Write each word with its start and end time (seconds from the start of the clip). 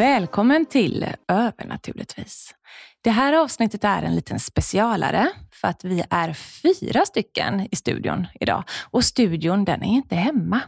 Välkommen 0.00 0.66
till 0.66 1.06
Övernaturligtvis. 1.28 2.54
Det 3.00 3.10
här 3.10 3.32
avsnittet 3.32 3.84
är 3.84 4.02
en 4.02 4.14
liten 4.14 4.40
specialare 4.40 5.28
för 5.52 5.68
att 5.68 5.84
vi 5.84 6.04
är 6.10 6.32
fyra 6.32 7.04
stycken 7.06 7.68
i 7.70 7.76
studion 7.76 8.26
idag 8.40 8.64
och 8.90 9.04
studion 9.04 9.64
den 9.64 9.82
är 9.82 9.86
inte 9.86 10.14
hemma. 10.16 10.60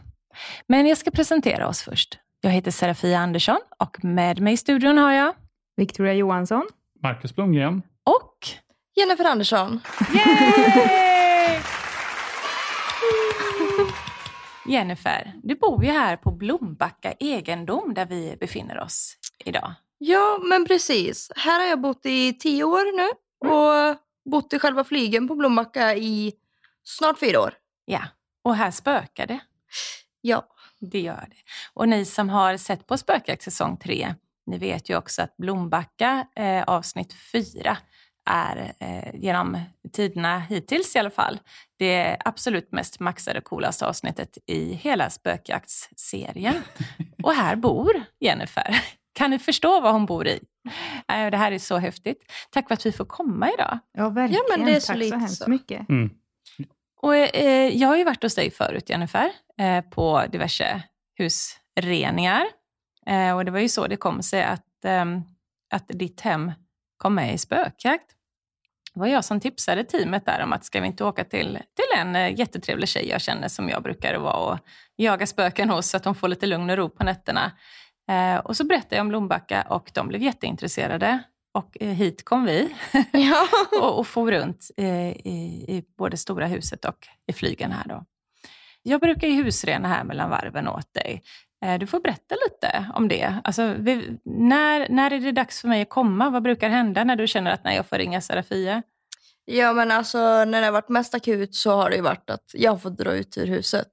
Men 0.67 0.87
jag 0.87 0.97
ska 0.97 1.11
presentera 1.11 1.67
oss 1.67 1.81
först. 1.81 2.17
Jag 2.41 2.51
heter 2.51 2.71
Serafia 2.71 3.19
Andersson 3.19 3.59
och 3.79 4.03
med 4.03 4.41
mig 4.41 4.53
i 4.53 4.57
studion 4.57 4.97
har 4.97 5.11
jag 5.11 5.33
Victoria 5.77 6.13
Johansson. 6.13 6.67
Marcus 7.03 7.35
Blomgren. 7.35 7.81
och 8.03 8.47
Jennifer 8.95 9.25
Andersson. 9.25 9.79
Yay! 10.13 11.59
Jennifer, 14.65 15.33
du 15.43 15.55
bor 15.55 15.85
ju 15.85 15.91
här 15.91 16.17
på 16.17 16.31
Blombacka 16.31 17.11
egendom 17.11 17.93
där 17.93 18.05
vi 18.05 18.37
befinner 18.39 18.79
oss 18.79 19.17
idag. 19.39 19.73
Ja, 19.97 20.39
men 20.43 20.65
precis. 20.65 21.31
Här 21.35 21.59
har 21.59 21.67
jag 21.67 21.81
bott 21.81 22.05
i 22.05 22.33
tio 22.33 22.63
år 22.63 22.97
nu 22.97 23.09
och 23.49 23.97
bott 24.31 24.53
i 24.53 24.59
själva 24.59 24.83
flygen 24.83 25.27
på 25.27 25.35
Blombacka 25.35 25.95
i 25.95 26.33
snart 26.83 27.19
fyra 27.19 27.41
år. 27.41 27.53
Ja, 27.85 28.01
och 28.43 28.55
här 28.55 28.71
spökar 28.71 29.27
det. 29.27 29.39
Ja. 30.21 30.47
Det 30.91 30.99
gör 30.99 31.27
det. 31.29 31.35
Och 31.73 31.89
ni 31.89 32.05
som 32.05 32.29
har 32.29 32.57
sett 32.57 32.87
på 32.87 32.97
Spökjakt 32.97 33.41
säsong 33.41 33.77
3, 33.77 34.15
ni 34.45 34.57
vet 34.57 34.89
ju 34.89 34.97
också 34.97 35.21
att 35.21 35.37
Blombacka 35.37 36.27
eh, 36.35 36.63
avsnitt 36.63 37.13
4 37.13 37.77
är 38.25 38.73
eh, 38.79 39.15
genom 39.15 39.59
tiderna 39.91 40.39
hittills 40.39 40.95
i 40.95 40.99
alla 40.99 41.09
fall 41.09 41.39
det 41.79 42.17
absolut 42.25 42.71
mest 42.71 42.99
maxade 42.99 43.39
och 43.39 43.45
coolaste 43.45 43.87
avsnittet 43.87 44.37
i 44.45 44.73
hela 44.73 45.09
Spökjaktsserien. 45.09 46.55
Och 47.23 47.33
här 47.33 47.55
bor 47.55 48.03
Jennifer. 48.19 48.83
Kan 49.13 49.31
ni 49.31 49.39
förstå 49.39 49.79
vad 49.81 49.93
hon 49.93 50.05
bor 50.05 50.27
i? 50.27 50.39
Eh, 51.07 51.29
Det 51.31 51.37
här 51.37 51.51
är 51.51 51.59
så 51.59 51.77
häftigt. 51.77 52.31
Tack 52.49 52.67
för 52.67 52.73
att 52.73 52.85
vi 52.85 52.91
får 52.91 53.05
komma 53.05 53.49
idag. 53.53 53.79
Ja, 53.93 54.09
verkligen. 54.09 54.43
Ja, 54.49 54.57
men 54.57 54.65
det 54.65 54.75
är 54.75 54.79
så 54.79 54.93
Tack 54.93 55.03
så 55.09 55.15
hemskt 55.15 55.43
så. 55.43 55.49
mycket. 55.49 55.89
Mm. 55.89 56.09
Och, 57.01 57.15
eh, 57.15 57.77
jag 57.77 57.87
har 57.87 57.97
ju 57.97 58.03
varit 58.03 58.23
hos 58.23 58.35
dig 58.35 58.51
förut 58.51 58.89
Jennifer, 58.89 59.31
eh, 59.59 59.81
på 59.81 60.23
diverse 60.31 60.83
husreningar. 61.17 62.43
Eh, 63.05 63.35
och 63.35 63.45
det 63.45 63.51
var 63.51 63.59
ju 63.59 63.69
så 63.69 63.87
det 63.87 63.95
kom 63.97 64.23
sig 64.23 64.43
att, 64.43 64.85
ehm, 64.85 65.21
att 65.73 65.85
ditt 65.87 66.21
hem 66.21 66.51
kom 66.97 67.15
med 67.15 67.33
i 67.33 67.37
spökjakt. 67.37 68.09
Det 68.93 68.99
var 68.99 69.07
jag 69.07 69.25
som 69.25 69.39
tipsade 69.39 69.83
teamet 69.83 70.25
där 70.25 70.43
om 70.43 70.53
att 70.53 70.65
ska 70.65 70.81
vi 70.81 70.87
inte 70.87 71.03
åka 71.03 71.23
till, 71.23 71.59
till 71.75 71.99
en 72.01 72.15
eh, 72.15 72.39
jättetrevlig 72.39 72.89
tjej 72.89 73.09
jag 73.09 73.21
känner 73.21 73.47
som 73.47 73.69
jag 73.69 73.83
brukar 73.83 74.15
vara 74.17 74.35
och 74.53 74.59
jaga 74.95 75.27
spöken 75.27 75.69
hos 75.69 75.89
så 75.89 75.97
att 75.97 76.03
de 76.03 76.15
får 76.15 76.27
lite 76.27 76.45
lugn 76.45 76.69
och 76.69 76.77
ro 76.77 76.89
på 76.89 77.03
nätterna. 77.03 77.51
Eh, 78.09 78.37
och 78.37 78.57
så 78.57 78.63
berättade 78.63 78.95
jag 78.95 79.01
om 79.01 79.09
Blombacka 79.09 79.61
och 79.69 79.91
de 79.93 80.07
blev 80.07 80.21
jätteintresserade. 80.21 81.23
Och 81.53 81.77
eh, 81.79 81.87
hit 81.87 82.25
kom 82.25 82.45
vi 82.45 82.75
ja. 83.11 83.47
och, 83.81 83.99
och 83.99 84.07
for 84.07 84.31
runt 84.31 84.71
eh, 84.77 85.09
i, 85.09 85.65
i 85.67 85.83
både 85.97 86.17
stora 86.17 86.47
huset 86.47 86.85
och 86.85 87.07
i 87.27 87.33
flygen 87.33 87.71
här. 87.71 87.87
Då. 87.87 88.05
Jag 88.83 89.01
brukar 89.01 89.27
ju 89.27 89.43
husrena 89.43 89.87
här 89.87 90.03
mellan 90.03 90.29
varven 90.29 90.67
åt 90.67 90.93
dig. 90.93 91.23
Du 91.79 91.87
får 91.87 91.99
berätta 91.99 92.35
lite 92.45 92.85
om 92.93 93.07
det. 93.07 93.35
Alltså, 93.43 93.75
vi, 93.79 94.19
när, 94.23 94.89
när 94.89 95.11
är 95.11 95.19
det 95.19 95.31
dags 95.31 95.61
för 95.61 95.67
mig 95.67 95.81
att 95.81 95.89
komma? 95.89 96.29
Vad 96.29 96.43
brukar 96.43 96.69
hända 96.69 97.03
när 97.03 97.15
du 97.15 97.27
känner 97.27 97.51
att 97.51 97.63
nej, 97.63 97.75
jag 97.75 97.85
får 97.85 97.97
ringa 97.97 98.21
Serafia? 98.21 98.83
ja, 99.45 99.73
men 99.73 99.91
alltså 99.91 100.17
när 100.45 100.61
det 100.61 100.65
har 100.65 100.71
varit 100.71 100.89
mest 100.89 101.13
akut 101.13 101.55
så 101.55 101.71
har 101.71 101.89
det 101.89 101.95
ju 101.95 102.01
varit 102.01 102.29
att 102.29 102.51
jag 102.53 102.81
fått 102.81 102.97
dra 102.97 103.13
ut 103.13 103.37
ur 103.37 103.47
huset. 103.47 103.91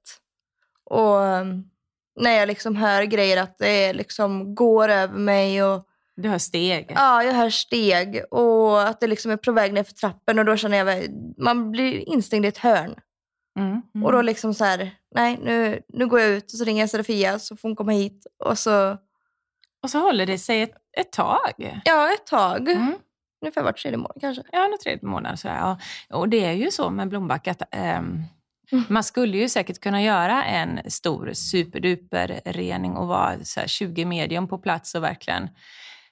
Och 0.83 1.15
um, 1.15 1.70
när 2.19 2.31
jag 2.31 2.47
liksom 2.47 2.75
hör 2.75 3.03
grejer 3.03 3.37
att 3.43 3.57
det 3.57 3.93
liksom 3.93 4.55
går 4.55 4.89
över 4.89 5.17
mig 5.19 5.63
och 5.63 5.87
Du 6.15 6.29
har 6.29 6.37
steg. 6.37 6.91
ja, 6.95 7.23
jag 7.23 7.33
hör 7.33 7.49
steg 7.49 8.23
och 8.31 8.87
att 8.87 8.99
det 8.99 9.07
liksom 9.07 9.31
är 9.31 9.37
på 9.37 9.51
väg 9.51 9.73
ner 9.73 9.83
för 9.83 9.93
trappen 9.93 10.39
och 10.39 10.45
då 10.45 10.57
känner 10.57 10.77
jag 10.77 10.85
väl- 10.85 11.09
man 11.37 11.71
blir 11.71 12.09
instängd 12.09 12.45
i 12.45 12.47
ett 12.47 12.57
hörn. 12.57 12.95
Mm. 13.59 14.05
Och 14.05 14.11
då 14.11 14.21
liksom 14.21 14.53
så 14.53 14.65
här, 14.65 14.91
nej 15.15 15.37
nu, 15.43 15.81
nu 15.87 16.07
går 16.07 16.19
jag 16.19 16.29
ut 16.29 16.43
och 16.43 16.57
så 16.57 16.63
ringer 16.63 16.81
jag 16.83 16.89
Serafia 16.89 17.39
så 17.39 17.55
får 17.57 17.69
hon 17.69 17.75
komma 17.75 17.91
hit. 17.91 18.27
Och 18.45 18.57
så, 18.59 18.97
Och 19.83 19.89
så 19.89 19.99
håller 19.99 20.25
det 20.25 20.37
sig 20.37 20.61
ett, 20.61 20.73
ett 20.97 21.11
tag. 21.11 21.81
ja 21.85 22.13
ett 22.13 22.25
tag, 22.25 22.69
Mm. 22.69 22.93
ungefär 23.41 23.63
var 23.63 23.71
tredje 23.71 23.97
månad 23.97 24.17
kanske. 24.21 24.43
Ja, 24.51 24.67
någon 24.67 24.77
tredje 24.79 25.07
månad. 25.07 25.39
Sådär. 25.39 25.55
Ja. 25.57 25.77
Och 26.17 26.29
det 26.29 26.43
är 26.45 26.51
ju 26.53 26.71
så 26.71 26.89
med 26.89 27.07
Blombacka 27.09 27.51
att 27.51 27.73
Mm. 27.75 28.23
Mm. 28.71 28.85
man 28.89 29.03
skulle 29.03 29.37
ju 29.37 29.49
säkert 29.49 29.79
kunna 29.79 30.01
göra 30.01 30.43
en 30.43 30.91
stor 30.91 31.33
superduper 31.33 32.41
rening 32.45 32.97
och 32.97 33.07
vara 33.07 33.43
så 33.43 33.59
här 33.59 33.67
20 33.67 34.05
medium 34.05 34.47
på 34.47 34.57
plats 34.57 34.95
och 34.95 35.03
verkligen 35.03 35.49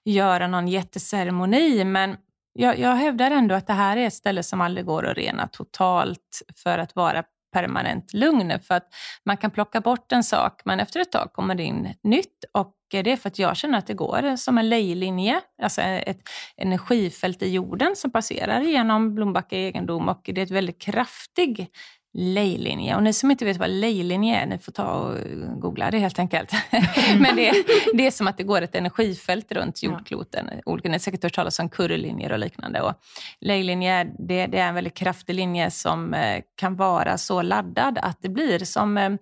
göra 0.05 0.47
någon 0.47 0.67
jätteceremoni. 0.67 1.83
Men 1.83 2.17
jag, 2.53 2.79
jag 2.79 2.95
hävdar 2.95 3.31
ändå 3.31 3.55
att 3.55 3.67
det 3.67 3.73
här 3.73 3.97
är 3.97 4.07
ett 4.07 4.13
ställe 4.13 4.43
som 4.43 4.61
aldrig 4.61 4.85
går 4.85 5.05
att 5.05 5.17
rena 5.17 5.47
totalt 5.47 6.41
för 6.63 6.77
att 6.77 6.95
vara 6.95 7.23
permanent 7.51 8.13
lugn. 8.13 8.59
För 8.59 8.75
att 8.75 8.87
man 9.25 9.37
kan 9.37 9.51
plocka 9.51 9.81
bort 9.81 10.11
en 10.11 10.23
sak 10.23 10.61
men 10.65 10.79
efter 10.79 10.99
ett 10.99 11.11
tag 11.11 11.33
kommer 11.33 11.55
det 11.55 11.63
in 11.63 11.93
nytt 12.03 12.45
och 12.51 12.75
det 12.91 13.11
är 13.11 13.17
för 13.17 13.29
att 13.29 13.39
jag 13.39 13.57
känner 13.57 13.77
att 13.77 13.87
det 13.87 13.93
går 13.93 14.35
som 14.35 14.57
en 14.57 14.69
lejlinje, 14.69 15.41
alltså 15.61 15.81
ett 15.81 16.19
energifält 16.57 17.41
i 17.41 17.49
jorden 17.49 17.95
som 17.95 18.11
passerar 18.11 18.61
genom 18.61 19.15
Blombacka 19.15 19.55
egendom 19.55 20.09
och 20.09 20.21
det 20.23 20.41
är 20.41 20.45
ett 20.45 20.51
väldigt 20.51 20.81
kraftig 20.81 21.67
lejlinje. 22.13 22.95
Och 22.95 23.03
ni 23.03 23.13
som 23.13 23.31
inte 23.31 23.45
vet 23.45 23.57
vad 23.57 23.69
lejlinje 23.69 24.41
är, 24.41 24.45
ni 24.45 24.57
får 24.57 24.71
ta 24.71 24.85
och 24.85 25.17
googla 25.61 25.91
det 25.91 25.99
helt 25.99 26.19
enkelt. 26.19 26.51
Men 27.19 27.35
det, 27.35 27.53
det 27.93 28.07
är 28.07 28.11
som 28.11 28.27
att 28.27 28.37
det 28.37 28.43
går 28.43 28.61
ett 28.61 28.75
energifält 28.75 29.51
runt 29.51 29.83
jordkloten. 29.83 30.49
Olika, 30.65 30.89
ni 30.89 30.93
har 30.93 30.99
säkert 30.99 31.23
hört 31.23 31.33
talas 31.33 31.59
om 31.59 31.69
kurrlinjer 31.69 32.31
och 32.31 32.39
liknande. 32.39 32.81
Och 32.81 32.93
lejlinje, 33.41 34.03
det, 34.03 34.47
det 34.47 34.59
är 34.59 34.67
en 34.67 34.75
väldigt 34.75 34.93
kraftig 34.93 35.33
linje 35.35 35.71
som 35.71 36.13
eh, 36.13 36.41
kan 36.55 36.75
vara 36.75 37.17
så 37.17 37.41
laddad 37.41 37.97
att 37.97 38.21
det 38.21 38.29
blir 38.29 38.59
som 38.59 38.97
eh, 38.97 39.17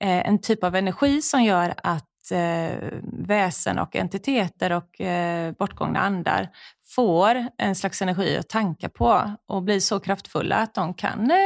en 0.00 0.40
typ 0.40 0.64
av 0.64 0.76
energi 0.76 1.22
som 1.22 1.42
gör 1.42 1.74
att 1.76 2.30
eh, 2.30 2.88
väsen 3.26 3.78
och 3.78 3.96
entiteter 3.96 4.72
och 4.72 5.00
eh, 5.00 5.52
bortgångna 5.52 6.00
andar 6.00 6.48
får 6.94 7.46
en 7.58 7.74
slags 7.74 8.02
energi 8.02 8.36
att 8.36 8.48
tanka 8.48 8.88
på 8.88 9.36
och 9.48 9.62
blir 9.62 9.80
så 9.80 10.00
kraftfulla 10.00 10.56
att 10.56 10.74
de 10.74 10.94
kan 10.94 11.30
eh, 11.30 11.36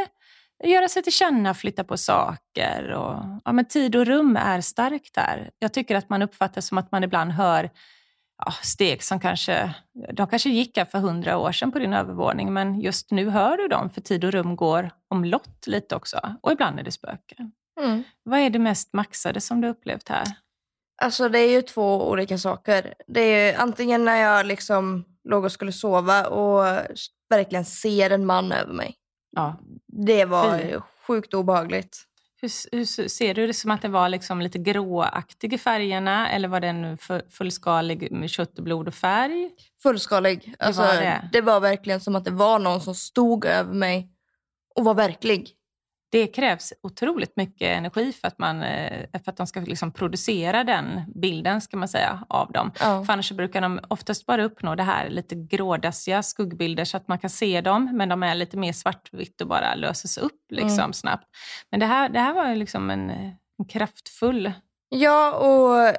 göra 0.64 0.88
sig 0.88 1.02
till 1.02 1.12
känna, 1.12 1.54
flytta 1.54 1.84
på 1.84 1.96
saker. 1.96 2.90
Och, 2.90 3.40
ja, 3.44 3.52
men 3.52 3.64
tid 3.64 3.96
och 3.96 4.06
rum 4.06 4.36
är 4.36 4.60
starkt 4.60 5.14
där. 5.14 5.50
Jag 5.58 5.72
tycker 5.72 5.96
att 5.96 6.08
man 6.08 6.22
uppfattar 6.22 6.60
som 6.60 6.78
att 6.78 6.92
man 6.92 7.04
ibland 7.04 7.32
hör 7.32 7.70
ja, 8.44 8.52
steg 8.62 9.02
som 9.02 9.20
kanske, 9.20 9.74
de 10.12 10.26
kanske 10.26 10.50
gick 10.50 10.78
här 10.78 10.84
för 10.84 10.98
hundra 10.98 11.38
år 11.38 11.52
sedan 11.52 11.72
på 11.72 11.78
din 11.78 11.92
övervåning, 11.92 12.52
men 12.52 12.80
just 12.80 13.10
nu 13.10 13.30
hör 13.30 13.56
du 13.56 13.68
dem, 13.68 13.90
för 13.90 14.00
tid 14.00 14.24
och 14.24 14.32
rum 14.32 14.56
går 14.56 14.90
omlott 15.08 15.66
lite 15.66 15.96
också. 15.96 16.36
Och 16.40 16.52
ibland 16.52 16.78
är 16.78 16.82
det 16.82 16.92
spöken. 16.92 17.52
Mm. 17.80 18.02
Vad 18.22 18.38
är 18.38 18.50
det 18.50 18.58
mest 18.58 18.92
maxade 18.92 19.40
som 19.40 19.60
du 19.60 19.68
upplevt 19.68 20.08
här? 20.08 20.26
Alltså 21.02 21.28
det 21.28 21.38
är 21.38 21.50
ju 21.50 21.62
två 21.62 22.10
olika 22.10 22.38
saker. 22.38 22.94
Det 23.06 23.20
är 23.20 23.52
ju 23.52 23.58
antingen 23.58 24.04
när 24.04 24.16
jag 24.16 24.46
liksom 24.46 25.04
låg 25.28 25.44
och 25.44 25.52
skulle 25.52 25.72
sova 25.72 26.26
och 26.26 26.64
verkligen 27.30 27.64
ser 27.64 28.10
en 28.10 28.26
man 28.26 28.52
över 28.52 28.72
mig. 28.72 28.96
Ja. 29.36 29.56
Det 29.92 30.24
var 30.24 30.58
Fy. 30.58 30.78
sjukt 31.06 31.34
obehagligt. 31.34 32.06
Hur, 32.40 32.76
hur 32.76 33.08
ser 33.08 33.34
du 33.34 33.46
det 33.46 33.54
som 33.54 33.70
att 33.70 33.82
det 33.82 33.88
var 33.88 34.08
liksom 34.08 34.40
lite 34.40 34.58
gråaktig 34.58 35.52
i 35.52 35.58
färgerna 35.58 36.30
eller 36.30 36.48
var 36.48 36.60
den 36.60 36.98
fullskalig 37.30 38.12
med 38.12 38.30
kött 38.30 38.58
och 38.58 38.64
blod 38.64 38.88
och 38.88 38.94
färg? 38.94 39.50
Fullskalig. 39.82 40.54
Alltså, 40.58 40.82
det, 40.82 40.88
var 40.88 40.94
det. 40.94 41.28
det 41.32 41.40
var 41.40 41.60
verkligen 41.60 42.00
som 42.00 42.16
att 42.16 42.24
det 42.24 42.30
var 42.30 42.58
någon 42.58 42.80
som 42.80 42.94
stod 42.94 43.44
över 43.44 43.74
mig 43.74 44.10
och 44.74 44.84
var 44.84 44.94
verklig 44.94 45.56
det 46.10 46.26
krävs 46.26 46.72
otroligt 46.82 47.36
mycket 47.36 47.78
energi 47.78 48.12
för 48.12 48.28
att, 48.28 48.38
man, 48.38 48.62
eh, 48.62 49.06
för 49.24 49.30
att 49.30 49.36
de 49.36 49.46
ska 49.46 49.60
liksom 49.60 49.92
producera 49.92 50.64
den 50.64 51.00
bilden 51.14 51.60
ska 51.60 51.76
man 51.76 51.88
säga, 51.88 52.24
av 52.28 52.52
dem. 52.52 52.72
Ja. 52.80 53.04
För 53.04 53.12
annars 53.12 53.32
brukar 53.32 53.60
de 53.60 53.80
oftast 53.88 54.26
bara 54.26 54.44
uppnå 54.44 54.74
det 54.74 54.82
här 54.82 55.10
lite 55.10 55.34
grådassiga 55.34 56.22
skuggbilder 56.22 56.84
så 56.84 56.96
att 56.96 57.08
man 57.08 57.18
kan 57.18 57.30
se 57.30 57.60
dem, 57.60 57.90
men 57.96 58.08
de 58.08 58.22
är 58.22 58.34
lite 58.34 58.56
mer 58.56 58.72
svartvitt 58.72 59.40
och 59.40 59.48
bara 59.48 59.74
löses 59.74 60.18
upp 60.18 60.40
liksom 60.50 60.78
mm. 60.78 60.92
snabbt. 60.92 61.26
Men 61.70 61.80
det 61.80 61.86
här, 61.86 62.08
det 62.08 62.20
här 62.20 62.34
var 62.34 62.54
liksom 62.54 62.90
en, 62.90 63.10
en 63.10 63.64
kraftfull... 63.68 64.52
Ja, 64.88 65.32
och 65.32 65.96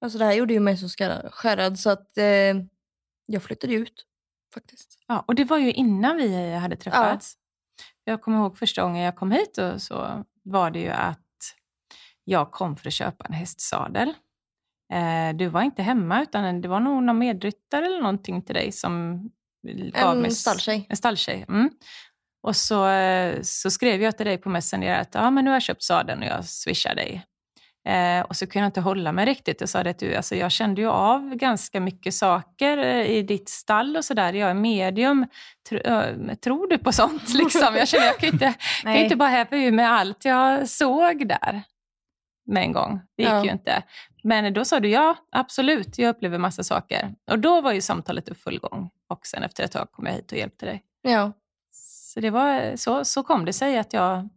alltså 0.00 0.18
det 0.18 0.24
här 0.24 0.32
gjorde 0.32 0.54
ju 0.54 0.60
mig 0.60 0.76
så 0.76 0.88
skärrad 1.30 1.78
så 1.78 1.90
att 1.90 2.18
eh, 2.18 2.54
jag 3.26 3.42
flyttade 3.42 3.74
ut 3.74 4.04
faktiskt. 4.54 4.98
Ja, 5.06 5.24
och 5.26 5.34
det 5.34 5.44
var 5.44 5.58
ju 5.58 5.72
innan 5.72 6.16
vi 6.16 6.54
hade 6.54 6.76
träffats. 6.76 7.36
Ja. 7.36 7.47
Jag 8.08 8.22
kommer 8.22 8.38
ihåg 8.38 8.58
första 8.58 8.82
gången 8.82 9.02
jag 9.02 9.16
kom 9.16 9.32
hit 9.32 9.58
och 9.58 9.82
så 9.82 10.24
var 10.42 10.70
det 10.70 10.78
ju 10.78 10.88
att 10.88 11.54
jag 12.24 12.50
kom 12.50 12.76
för 12.76 12.88
att 12.88 12.92
köpa 12.92 13.24
en 13.24 13.32
hästsadel. 13.32 14.08
Eh, 14.92 15.36
du 15.36 15.46
var 15.46 15.62
inte 15.62 15.82
hemma 15.82 16.22
utan 16.22 16.60
det 16.60 16.68
var 16.68 16.80
nog 16.80 17.02
någon 17.02 17.18
medryttare 17.18 17.86
eller 17.86 18.00
någonting 18.00 18.42
till 18.42 18.54
dig 18.54 18.72
som 18.72 19.22
gav 19.94 20.16
en 20.16 20.22
mig... 20.22 20.30
stalltjej. 20.30 20.86
En 20.88 20.96
stalltjej. 20.96 21.44
Mm. 21.48 21.70
Och 22.42 22.56
så, 22.56 22.88
eh, 22.88 23.42
så 23.42 23.70
skrev 23.70 24.02
jag 24.02 24.16
till 24.16 24.26
dig 24.26 24.38
på 24.38 24.48
Messenger 24.48 25.00
att 25.00 25.14
ja, 25.14 25.30
men 25.30 25.44
nu 25.44 25.50
har 25.50 25.54
jag 25.54 25.62
köpt 25.62 25.82
sadeln 25.82 26.22
och 26.22 26.28
jag 26.28 26.44
swishar 26.44 26.94
dig. 26.94 27.24
Eh, 27.88 28.20
och 28.20 28.36
så 28.36 28.46
kunde 28.46 28.64
jag 28.64 28.68
inte 28.68 28.80
hålla 28.80 29.12
mig 29.12 29.26
riktigt. 29.26 29.60
Jag 29.60 29.68
sa 29.68 29.82
det 29.82 29.90
att 29.90 29.98
du, 29.98 30.14
alltså 30.14 30.34
jag 30.34 30.52
kände 30.52 30.80
ju 30.80 30.88
av 30.88 31.34
ganska 31.34 31.80
mycket 31.80 32.14
saker 32.14 32.78
eh, 32.78 33.06
i 33.06 33.22
ditt 33.22 33.48
stall 33.48 33.96
och 33.96 34.04
sådär. 34.04 34.32
Jag 34.32 34.50
är 34.50 34.54
medium. 34.54 35.26
Tro, 35.68 35.78
äh, 35.78 36.34
tror 36.34 36.68
du 36.68 36.78
på 36.78 36.92
sånt? 36.92 37.28
Liksom? 37.34 37.74
Jag 37.76 37.88
känner 37.88 38.06
jag 38.06 38.18
kan 38.18 38.28
inte, 38.28 38.54
kan 38.82 38.96
inte 38.96 39.16
bara 39.16 39.28
häva 39.28 39.56
ur 39.56 39.72
med 39.72 39.92
allt 39.92 40.24
jag 40.24 40.68
såg 40.68 41.28
där 41.28 41.62
med 42.46 42.62
en 42.62 42.72
gång. 42.72 43.00
Det 43.16 43.22
gick 43.22 43.32
ja. 43.32 43.44
ju 43.44 43.50
inte. 43.50 43.82
Men 44.22 44.54
då 44.54 44.64
sa 44.64 44.80
du 44.80 44.88
ja, 44.88 45.16
absolut, 45.32 45.98
jag 45.98 46.08
upplever 46.08 46.38
massa 46.38 46.62
saker. 46.62 47.14
Och 47.30 47.38
då 47.38 47.60
var 47.60 47.72
ju 47.72 47.80
samtalet 47.80 48.28
i 48.28 48.34
full 48.34 48.58
gång. 48.58 48.90
Och 49.08 49.26
sen 49.26 49.42
efter 49.42 49.64
ett 49.64 49.72
tag 49.72 49.92
kom 49.92 50.06
jag 50.06 50.12
hit 50.12 50.32
och 50.32 50.38
hjälpte 50.38 50.66
dig. 50.66 50.82
Ja. 51.02 51.32
Så, 51.72 52.20
det 52.20 52.30
var, 52.30 52.76
så, 52.76 53.04
så 53.04 53.22
kom 53.22 53.44
det 53.44 53.52
sig 53.52 53.78
att 53.78 53.92
jag 53.92 54.28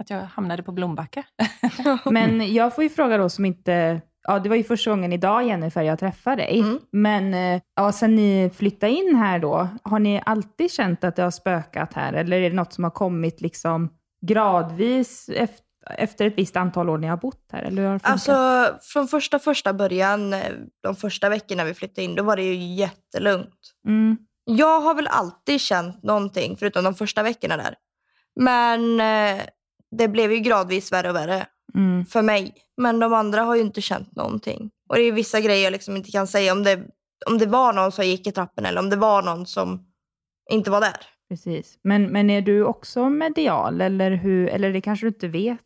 att 0.00 0.10
jag 0.10 0.24
hamnade 0.24 0.62
på 0.62 0.72
Blombacka. 0.72 1.24
Men 2.04 2.54
jag 2.54 2.74
får 2.74 2.84
ju 2.84 2.90
fråga 2.90 3.18
då 3.18 3.28
som 3.28 3.44
inte, 3.44 4.00
ja 4.22 4.38
det 4.38 4.48
var 4.48 4.56
ju 4.56 4.64
första 4.64 4.90
gången 4.90 5.12
idag 5.12 5.46
Jennifer 5.46 5.82
jag 5.82 5.98
träffade 5.98 6.36
dig, 6.36 6.60
mm. 6.60 6.78
men 6.92 7.34
eh, 7.34 7.62
ja, 7.76 7.92
sen 7.92 8.16
ni 8.16 8.50
flyttade 8.56 8.92
in 8.92 9.14
här 9.14 9.38
då, 9.38 9.68
har 9.82 9.98
ni 9.98 10.22
alltid 10.26 10.70
känt 10.70 11.04
att 11.04 11.16
det 11.16 11.22
har 11.22 11.30
spökat 11.30 11.94
här 11.94 12.12
eller 12.12 12.40
är 12.40 12.50
det 12.50 12.56
något 12.56 12.72
som 12.72 12.84
har 12.84 12.90
kommit 12.90 13.40
liksom 13.40 13.88
gradvis 14.26 15.30
efter 15.34 15.70
efter 15.96 16.26
ett 16.26 16.34
visst 16.36 16.56
antal 16.56 16.88
år 16.90 16.98
ni 16.98 17.06
har 17.06 17.16
bott 17.16 17.48
här? 17.52 17.62
Eller 17.62 17.90
hur 17.90 18.00
alltså, 18.02 18.66
från 18.82 19.08
första, 19.08 19.38
första 19.38 19.72
början, 19.72 20.32
eh, 20.32 20.52
de 20.82 20.96
första 20.96 21.28
veckorna 21.28 21.64
vi 21.64 21.74
flyttade 21.74 22.02
in, 22.02 22.14
då 22.14 22.22
var 22.22 22.36
det 22.36 22.42
ju 22.42 22.74
jättelugnt. 22.74 23.72
Mm. 23.86 24.16
Jag 24.44 24.80
har 24.80 24.94
väl 24.94 25.06
alltid 25.06 25.60
känt 25.60 26.02
någonting, 26.02 26.56
förutom 26.56 26.84
de 26.84 26.94
första 26.94 27.22
veckorna 27.22 27.56
där. 27.56 27.74
Men 28.40 29.00
eh, 29.00 29.44
det 29.90 30.08
blev 30.08 30.32
ju 30.32 30.38
gradvis 30.38 30.92
värre 30.92 31.10
och 31.10 31.16
värre 31.16 31.46
mm. 31.74 32.06
för 32.06 32.22
mig. 32.22 32.54
Men 32.76 32.98
de 33.00 33.12
andra 33.12 33.42
har 33.42 33.54
ju 33.54 33.60
inte 33.60 33.80
känt 33.80 34.16
någonting. 34.16 34.70
Och 34.88 34.96
det 34.96 35.02
är 35.02 35.12
vissa 35.12 35.40
grejer 35.40 35.64
jag 35.64 35.72
liksom 35.72 35.96
inte 35.96 36.10
kan 36.10 36.26
säga 36.26 36.52
om 36.52 36.62
det, 36.62 36.82
om 37.26 37.38
det 37.38 37.46
var 37.46 37.72
någon 37.72 37.92
som 37.92 38.04
gick 38.04 38.26
i 38.26 38.32
trappen 38.32 38.66
eller 38.66 38.80
om 38.80 38.90
det 38.90 38.96
var 38.96 39.22
någon 39.22 39.46
som 39.46 39.86
inte 40.50 40.70
var 40.70 40.80
där. 40.80 41.06
Precis. 41.28 41.78
Men, 41.82 42.06
men 42.06 42.30
är 42.30 42.40
du 42.40 42.64
också 42.64 43.08
medial 43.08 43.80
eller, 43.80 44.10
hur, 44.10 44.48
eller 44.48 44.72
det 44.72 44.80
kanske 44.80 45.06
du 45.06 45.08
inte 45.08 45.28
vet? 45.28 45.60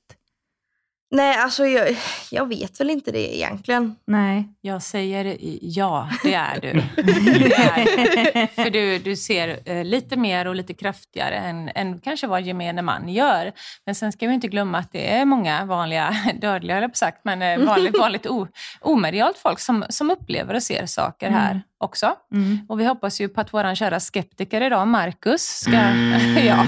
Nej, 1.15 1.37
alltså 1.37 1.67
jag, 1.67 1.97
jag, 2.31 2.49
vet 2.49 2.81
väl 2.81 2.91
inte 2.91 3.13
det 3.13 3.37
egentligen. 3.37 3.97
Nej. 4.07 4.49
Jag 4.61 4.83
säger 4.83 5.37
ja, 5.61 6.09
det 6.23 6.35
är 6.35 6.61
du. 6.61 6.73
det 7.03 7.55
är 7.55 7.85
du. 8.33 8.47
För 8.47 8.71
du, 8.71 8.99
du 8.99 9.17
ser 9.17 9.59
eh, 9.65 9.85
lite 9.85 10.17
mer 10.17 10.47
och 10.47 10.55
lite 10.55 10.75
kraftigare 10.75 11.35
än, 11.35 11.71
än 11.75 12.01
kanske 12.01 12.27
vad 12.27 12.43
gemene 12.43 12.83
man 12.83 13.09
gör. 13.09 13.53
Men 13.87 13.95
sen 13.95 14.13
ska 14.13 14.27
vi 14.27 14.35
inte 14.35 14.49
glömma 14.49 14.79
att 14.79 14.93
det 14.93 15.13
är 15.13 15.25
många 15.25 15.65
vanliga, 15.65 16.17
dödliga 16.41 16.81
jag 16.81 16.91
på 16.91 16.97
sagt, 16.97 17.21
men 17.25 17.43
eh, 17.43 17.67
vanligt, 17.67 17.99
vanligt 17.99 18.27
o, 18.27 18.47
omedialt 18.81 19.39
folk 19.39 19.59
som, 19.59 19.85
som 19.89 20.11
upplever 20.11 20.55
och 20.55 20.63
ser 20.63 20.87
saker 20.87 21.31
här. 21.31 21.51
Mm 21.51 21.63
också. 21.85 22.15
Mm. 22.35 22.59
Och 22.69 22.81
vi 22.81 22.87
hoppas 22.87 23.21
ju 23.21 23.29
på 23.29 23.41
att 23.41 23.55
vår 23.55 23.75
kära 23.75 24.01
skeptiker 24.01 24.61
idag, 24.61 24.89
Marcus, 24.89 25.43
ska... 25.43 25.77
Mm. 25.77 26.47
ja. 26.47 26.67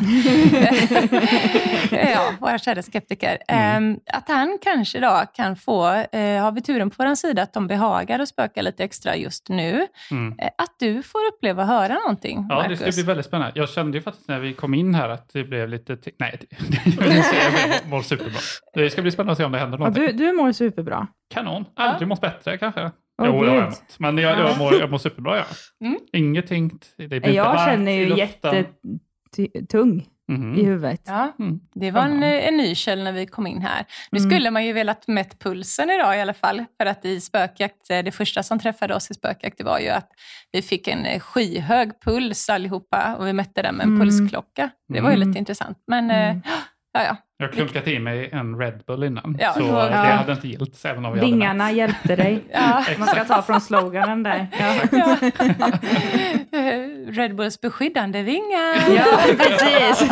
ja, 2.15 2.33
vår 2.41 2.59
kära 2.59 2.83
skeptiker. 2.83 3.39
Mm. 3.49 3.93
Eh, 3.93 4.19
att 4.19 4.29
han 4.29 4.59
kanske 4.63 5.01
då 5.01 5.23
kan 5.35 5.57
få, 5.57 5.87
eh, 5.87 6.43
har 6.43 6.53
vi 6.53 6.63
turen 6.63 6.91
på 6.91 7.05
vår 7.05 7.15
sida, 7.15 7.43
att 7.43 7.53
de 7.53 7.67
behagar 7.67 8.21
och 8.21 8.29
spöka 8.29 8.63
lite 8.63 8.85
extra 8.85 9.17
just 9.17 9.49
nu. 9.49 9.87
Mm. 10.11 10.39
Eh, 10.39 10.51
att 10.59 10.75
du 10.79 11.03
får 11.03 11.21
uppleva 11.35 11.63
och 11.63 11.69
höra 11.69 11.95
någonting, 11.95 12.47
Ja, 12.49 12.55
Marcus. 12.55 12.79
det 12.79 12.93
ska 12.93 13.01
bli 13.01 13.07
väldigt 13.07 13.27
spännande. 13.27 13.53
Jag 13.55 13.69
kände 13.69 13.99
ju 13.99 14.03
faktiskt 14.03 14.29
när 14.29 14.41
vi 14.41 14.53
kom 14.53 14.75
in 14.75 14.95
här 14.95 15.09
att 15.09 15.31
det 15.33 15.45
blev 15.45 15.69
lite... 15.69 15.99
Nej, 16.19 16.41
jag 17.83 17.91
mår 17.91 18.03
superbra. 18.03 18.39
Det 18.75 18.91
ska 18.91 19.03
bli 19.03 19.11
spännande 19.11 19.33
att 19.33 19.39
se 19.39 19.45
om 19.45 19.53
det 19.53 19.59
händer 19.59 19.79
någonting. 19.79 20.03
Ja, 20.03 20.13
du, 20.13 20.19
du 20.19 20.33
mår 20.33 20.53
superbra. 20.53 21.07
Kanon. 21.35 21.65
Aldrig 21.77 22.03
ja. 22.03 22.07
mått 22.07 22.21
bättre 22.21 22.59
kanske. 22.59 22.91
Oh, 23.19 23.27
jo, 23.27 23.45
det 23.45 23.51
har 23.51 23.57
jag 23.57 23.71
mått. 23.71 23.97
Men 23.99 24.19
jag, 24.19 24.39
jag, 24.39 24.59
mår, 24.59 24.75
jag 24.75 24.91
mår 24.91 24.99
superbra. 24.99 25.37
Ja. 25.37 25.45
Mm. 25.87 25.99
Ingenting. 26.13 26.79
Det 26.97 27.09
blir 27.09 27.29
jag 27.29 27.65
känner 27.65 27.93
ju 27.93 28.17
jättetung 28.17 30.07
mm. 30.29 30.59
i 30.59 30.65
huvudet. 30.65 31.03
Ja, 31.07 31.33
mm. 31.39 31.61
Det 31.75 31.91
var 31.91 32.03
en, 32.03 32.23
en 32.23 32.57
ny 32.57 32.75
käll 32.75 33.03
när 33.03 33.13
vi 33.13 33.27
kom 33.27 33.47
in 33.47 33.63
här. 33.63 33.85
Nu 34.11 34.19
mm. 34.19 34.31
skulle 34.31 34.51
man 34.51 34.67
ju 34.67 34.73
velat 34.73 35.09
mätt 35.09 35.39
pulsen 35.39 35.91
idag 35.91 36.17
i 36.17 36.21
alla 36.21 36.35
fall. 36.35 36.65
För 36.81 36.87
att 36.87 37.05
i 37.05 37.21
spökjakt, 37.21 37.89
det 37.89 38.15
första 38.15 38.43
som 38.43 38.59
träffade 38.59 38.95
oss 38.95 39.11
i 39.11 39.15
spökjakt 39.15 39.59
det 39.59 39.65
var 39.65 39.79
ju 39.79 39.89
att 39.89 40.09
vi 40.53 40.63
fick 40.63 40.89
en 40.89 41.21
skyhög 41.21 42.01
puls 42.01 42.49
allihopa 42.49 43.17
och 43.19 43.27
vi 43.27 43.33
mätte 43.33 43.63
den 43.63 43.75
med 43.75 43.85
en 43.85 43.95
mm. 43.95 44.01
pulsklocka. 44.01 44.71
Det 44.89 45.01
var 45.01 45.11
ju 45.11 45.17
lite 45.17 45.39
intressant. 45.39 45.79
Men 45.87 46.11
mm. 46.11 46.43
ja, 46.97 47.05
ja. 47.05 47.17
Jag 47.39 47.47
har 47.47 47.53
klunkat 47.53 47.89
i 47.89 47.99
mig 47.99 48.31
en 48.33 48.59
Red 48.59 48.83
Bull 48.87 49.05
innan, 49.05 49.37
ja, 49.41 49.53
så 49.53 49.61
ja. 49.61 49.87
det 49.89 49.97
hade 49.97 50.33
inte 50.33 50.49
gillt 50.49 50.85
även 50.85 51.05
om 51.05 51.13
vi 51.13 51.21
Vingarna 51.21 51.65
hade 51.65 51.77
hjälpte 51.77 52.17
dig. 52.17 52.45
ja. 52.53 52.85
Man 52.99 53.09
ska 53.09 53.25
ta 53.25 53.43
från 53.43 53.61
sloganen 53.61 54.23
där. 54.23 54.47
Ja. 54.91 55.17
Red 57.13 57.37
Bulls 57.37 57.61
beskyddande 57.61 58.23
vingar. 58.23 58.95
Ja, 58.97 59.19
precis. 59.39 60.11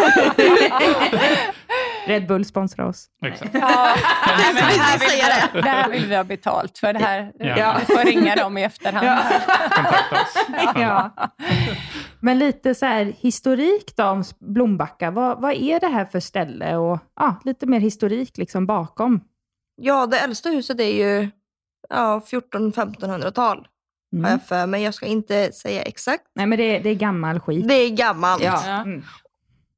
Red 2.07 2.27
Bull 2.27 2.45
sponsrar 2.45 2.87
oss. 2.87 3.07
Exakt. 3.27 3.55
Ja, 3.55 3.61
det, 4.37 4.43
här 4.43 4.99
vill, 4.99 5.63
det 5.63 5.69
här 5.69 5.91
vill 5.91 6.07
vi 6.07 6.17
ha 6.17 6.25
betalt 6.25 6.79
för. 6.79 6.93
Det 6.93 6.99
här. 6.99 7.33
Ja. 7.39 7.77
Vi 7.79 7.95
får 7.95 8.05
ringa 8.05 8.37
dem 8.37 8.59
i 8.59 8.65
efterhand. 8.65 9.07
Ja. 9.07 9.23
Kontakta 9.75 10.23
oss. 10.23 10.47
Ja. 10.75 11.11
Men 12.21 12.39
lite 12.39 12.75
så 12.75 12.87
här 12.87 13.05
historik 13.05 13.97
då 13.97 14.05
om 14.05 14.25
Blombacka. 14.41 15.11
Vad, 15.11 15.41
vad 15.41 15.53
är 15.53 15.81
det 15.81 15.87
här 15.89 16.05
för 16.05 16.21
ställe? 16.21 16.77
Och 16.77 16.99
ja, 17.17 17.41
lite 17.45 17.67
mer 17.67 17.81
historik 17.81 18.39
liksom 18.39 18.67
bakom. 18.67 19.21
Ja, 19.77 20.07
det 20.07 20.19
äldsta 20.19 20.49
huset 20.49 20.81
är 20.81 20.95
ju 20.95 21.31
ja, 21.89 22.21
1400-1500-tal. 22.27 23.69
Mm. 24.13 24.25
Har 24.25 24.31
jag 24.31 24.43
för 24.43 24.67
mig. 24.67 24.83
Jag 24.83 24.95
ska 24.95 25.07
inte 25.07 25.53
säga 25.53 25.83
exakt. 25.83 26.25
Nej, 26.35 26.47
men 26.47 26.59
det, 26.59 26.79
det 26.79 26.91
är 26.91 26.95
gammal 26.95 27.41
skit. 27.41 27.69
Det 27.69 27.75
är 27.75 27.91
gammalt. 27.91 28.43
Ja. 28.43 28.65
Mm. 28.65 29.05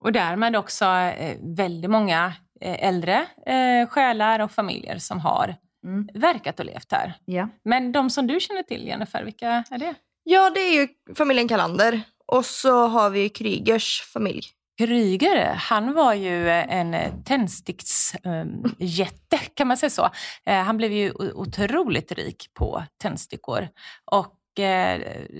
Och 0.00 0.12
därmed 0.12 0.56
också 0.56 0.84
eh, 0.84 1.36
väldigt 1.42 1.90
många 1.90 2.32
eh, 2.60 2.88
äldre 2.88 3.26
eh, 3.46 3.88
själar 3.88 4.40
och 4.40 4.50
familjer 4.50 4.98
som 4.98 5.20
har 5.20 5.56
mm. 5.84 6.08
verkat 6.14 6.60
och 6.60 6.66
levt 6.66 6.92
här. 6.92 7.14
Ja. 7.24 7.48
Men 7.64 7.92
de 7.92 8.10
som 8.10 8.26
du 8.26 8.40
känner 8.40 8.62
till, 8.62 8.86
Jennifer, 8.86 9.24
vilka 9.24 9.64
är 9.70 9.78
det? 9.78 9.94
Ja, 10.22 10.50
det 10.50 10.60
är 10.60 10.80
ju 10.80 10.88
familjen 11.14 11.48
Kalander. 11.48 12.02
Och 12.26 12.44
så 12.44 12.86
har 12.86 13.10
vi 13.10 13.28
Krygers 13.28 14.02
familj. 14.12 14.42
Kryger, 14.78 15.54
han 15.54 15.94
var 15.94 16.14
ju 16.14 16.50
en 16.50 16.96
tändsticksjätte, 17.24 19.38
kan 19.54 19.68
man 19.68 19.76
säga 19.76 19.90
så. 19.90 20.10
Han 20.44 20.76
blev 20.76 20.92
ju 20.92 21.12
otroligt 21.12 22.12
rik 22.12 22.50
på 22.54 22.82
tändstickor. 22.98 23.68
Och 24.04 24.26
Eh, 24.26 24.32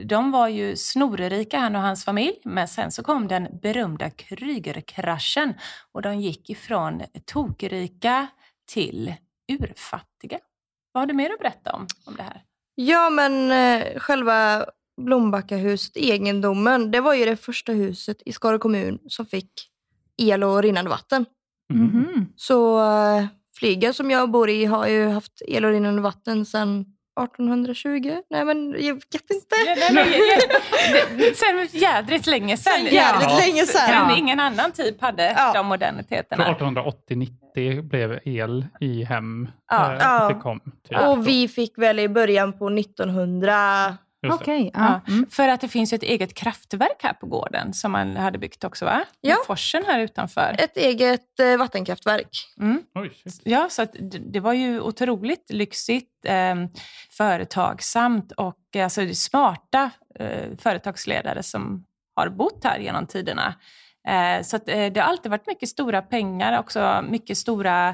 de 0.05 0.31
var 0.31 0.49
ju 0.49 0.77
snorrika 0.77 1.59
han 1.59 1.77
och 1.77 1.83
hans 1.83 2.05
familj, 2.05 2.41
men 2.45 2.69
sen 2.69 2.93
så 2.93 3.03
kom 3.03 3.29
den 3.29 3.49
berömda 3.63 4.11
Krygerkraschen 4.11 5.55
och 5.93 6.03
de 6.03 6.21
gick 6.21 6.51
ifrån 6.51 7.03
tokrika 7.25 8.27
till 8.67 9.15
urfattiga. 9.53 10.39
Vad 10.93 11.03
har 11.03 11.07
du 11.07 11.15
mer 11.15 11.31
att 11.31 11.39
berätta 11.39 11.73
om, 11.73 11.87
om 12.07 12.17
det 12.17 12.23
här? 12.23 12.43
Ja, 12.75 13.11
men 13.11 13.51
eh, 13.51 13.99
själva 13.99 14.67
Blombackahuset, 15.01 15.97
egendomen, 15.97 16.91
det 16.91 17.01
var 17.01 17.15
ju 17.15 17.25
det 17.25 17.37
första 17.37 17.73
huset 17.73 18.23
i 18.25 18.33
Skara 18.33 18.59
kommun 18.59 18.99
som 19.09 19.27
fick 19.27 19.51
el 20.17 20.45
och 20.45 20.63
rinnande 20.63 20.91
vatten. 20.91 21.27
Mhm. 21.73 22.33
Så 22.37 22.81
eh, 22.81 23.27
flygen 23.59 23.95
som 23.95 24.11
jag 24.11 24.31
bor 24.31 24.51
i 24.51 24.65
har 24.65 24.87
ju 24.87 25.09
haft 25.09 25.43
el 25.47 25.65
och 25.65 25.71
rinnande 25.71 26.03
vatten 26.03 26.47
sedan 26.47 26.96
1820. 27.25 28.17
Nej 28.31 28.45
men 28.45 28.71
jag 28.79 28.95
vet 28.95 29.31
inte. 29.31 29.57
Nej, 29.93 30.05
nej, 31.19 31.35
Sen 31.35 31.69
jädrigt 31.73 32.27
länge. 32.27 32.57
Sen 32.57 32.85
jävligt 32.85 33.31
Ja. 33.31 33.39
länge. 33.47 33.67
Sen 33.67 34.11
ingen 34.17 34.41
annan 34.41 34.73
typ 34.73 35.01
hade 35.01 35.35
Ja. 35.37 35.53
de 35.55 35.67
moderniteterna. 35.67 36.55
tror 36.55 36.71
1880-90 36.71 37.83
blev 37.83 38.19
el 38.25 38.67
i 38.81 39.05
hem. 39.05 39.49
Ja. 39.71 39.97
Ja. 40.01 40.29
Det 40.29 40.35
kom. 40.35 40.61
Typ. 40.89 40.99
Och 41.01 41.27
vi 41.29 41.49
fick 41.49 41.79
väl 41.79 41.99
i 41.99 42.09
början 42.09 42.53
på 42.59 42.71
1900... 42.71 43.55
Okej, 44.29 44.71
Ja, 44.75 45.01
ja. 45.07 45.13
Mm. 45.13 45.31
För 45.31 45.49
att 45.49 45.61
det 45.61 45.69
finns 45.69 45.93
ett 45.93 46.03
eget 46.03 46.35
kraftverk 46.35 47.03
här 47.03 47.13
på 47.13 47.27
gården 47.27 47.75
som 47.75 47.93
man 47.93 48.17
hade 48.17 48.39
byggt 48.39 48.65
också 48.65 48.85
va? 48.85 49.05
Ja. 49.21 49.37
Med 49.37 49.47
forsen 49.47 49.85
här 49.87 50.01
utanför. 50.01 50.57
Ett 50.59 50.77
eget 50.77 51.41
eh, 51.41 51.57
vattenkraftverk. 51.57 52.55
Mm. 52.61 52.83
Oj. 52.95 53.13
Ja, 53.45 53.69
så 53.71 53.83
att 53.83 53.93
det, 53.93 54.19
det 54.19 54.41
var 54.41 54.53
ju 54.53 54.81
otroligt 54.81 55.51
lyxigt, 55.51 56.25
eh, 56.25 56.55
företagsamt 57.11 58.33
och 58.33 58.59
eh, 58.75 58.85
alltså, 58.85 59.15
smarta 59.15 59.91
eh, 60.21 60.57
företagsledare 60.59 61.43
som 61.43 61.85
har 62.17 62.29
bott 62.29 62.65
här 62.65 62.79
genom 62.79 63.07
tiderna. 63.07 63.55
Eh, 64.07 64.43
så 64.43 64.57
eh, 64.57 64.93
det 64.93 65.01
har 65.01 65.09
alltid 65.09 65.31
varit 65.31 65.47
mycket 65.47 65.69
stora 65.69 66.03
pengar, 66.03 66.59
också 66.59 67.05
mycket 67.09 67.39
stora 67.39 67.89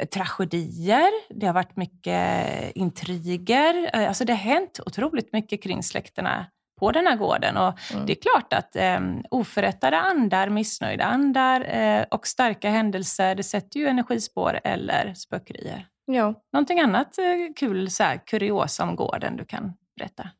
eh, 0.00 0.06
tragedier. 0.06 1.10
Det 1.28 1.46
har 1.46 1.54
varit 1.54 1.76
mycket 1.76 2.72
intriger. 2.74 3.96
Alltså 3.96 4.24
det 4.24 4.32
har 4.32 4.38
hänt 4.38 4.80
otroligt 4.86 5.32
mycket 5.32 5.62
kring 5.62 5.82
släkterna 5.82 6.46
på 6.80 6.92
den 6.92 7.06
här 7.06 7.16
gården. 7.16 7.56
Och 7.56 7.74
Mm. 7.92 8.06
Det 8.06 8.12
är 8.12 8.22
klart 8.22 8.52
att 8.52 8.76
eh, 8.76 9.00
oförrättade 9.30 9.98
andar, 9.98 10.48
missnöjda 10.48 11.04
andar 11.04 11.60
eh, 11.60 12.04
och 12.10 12.26
starka 12.26 12.70
händelser, 12.70 13.34
det 13.34 13.42
sätter 13.42 13.80
ju 13.80 13.86
energispår 13.86 14.60
eller 14.64 15.14
spökerier. 15.14 15.86
Ja. 16.06 16.34
Någonting 16.52 16.80
annat 16.80 17.18
eh, 17.18 17.24
kul, 17.56 17.90
så 17.90 18.02
här, 18.02 18.20
kuriosa 18.26 18.82
om 18.82 18.96
gården 18.96 19.36
du 19.36 19.44
kan 19.44 19.72
berätta? 19.96 20.30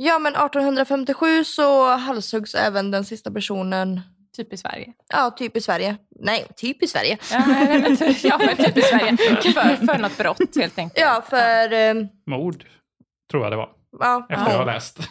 ja, 0.00 0.18
men 0.18 0.32
1857 0.32 1.44
så 1.44 1.96
halshuggs 1.96 2.54
även 2.54 2.90
den 2.90 3.04
sista 3.04 3.30
personen. 3.30 4.00
Typ 4.38 4.52
i 4.52 4.56
Sverige. 4.56 4.92
Ja, 5.08 5.30
typ 5.30 5.56
i 5.56 5.60
Sverige. 5.60 5.96
Nej, 6.20 6.46
typ 6.56 6.82
i 6.82 6.86
Sverige. 6.86 7.18
Ja, 7.32 7.44
nej, 7.46 7.80
men, 7.80 7.96
ja, 8.22 8.38
men 8.38 8.56
typ 8.56 8.76
i 8.76 8.82
Sverige. 8.82 9.16
För, 9.16 9.86
för 9.86 9.98
något 9.98 10.18
brott 10.18 10.56
helt 10.56 10.78
enkelt. 10.78 11.00
Ja, 11.00 11.22
för... 11.28 11.72
eh, 11.72 11.94
Mord, 12.26 12.64
tror 13.30 13.42
jag 13.42 13.52
det 13.52 13.56
var. 13.56 13.68
Ja, 14.00 14.26
Efter 14.30 14.50
jag 14.50 14.58
har 14.58 14.66
läst. 14.66 14.98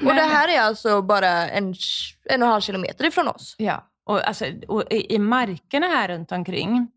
Och 0.00 0.14
det 0.14 0.20
här 0.22 0.48
är 0.48 0.60
alltså 0.60 1.02
bara 1.02 1.28
en, 1.48 1.74
en 2.24 2.42
och 2.42 2.46
en 2.48 2.52
halv 2.52 2.60
kilometer 2.60 3.04
ifrån 3.06 3.28
oss. 3.28 3.54
Ja, 3.58 3.84
och, 4.06 4.28
alltså, 4.28 4.44
och 4.68 4.84
i, 4.90 5.14
i 5.14 5.18
markerna 5.18 5.86
här 5.86 6.08
runt 6.08 6.32
omkring 6.32 6.88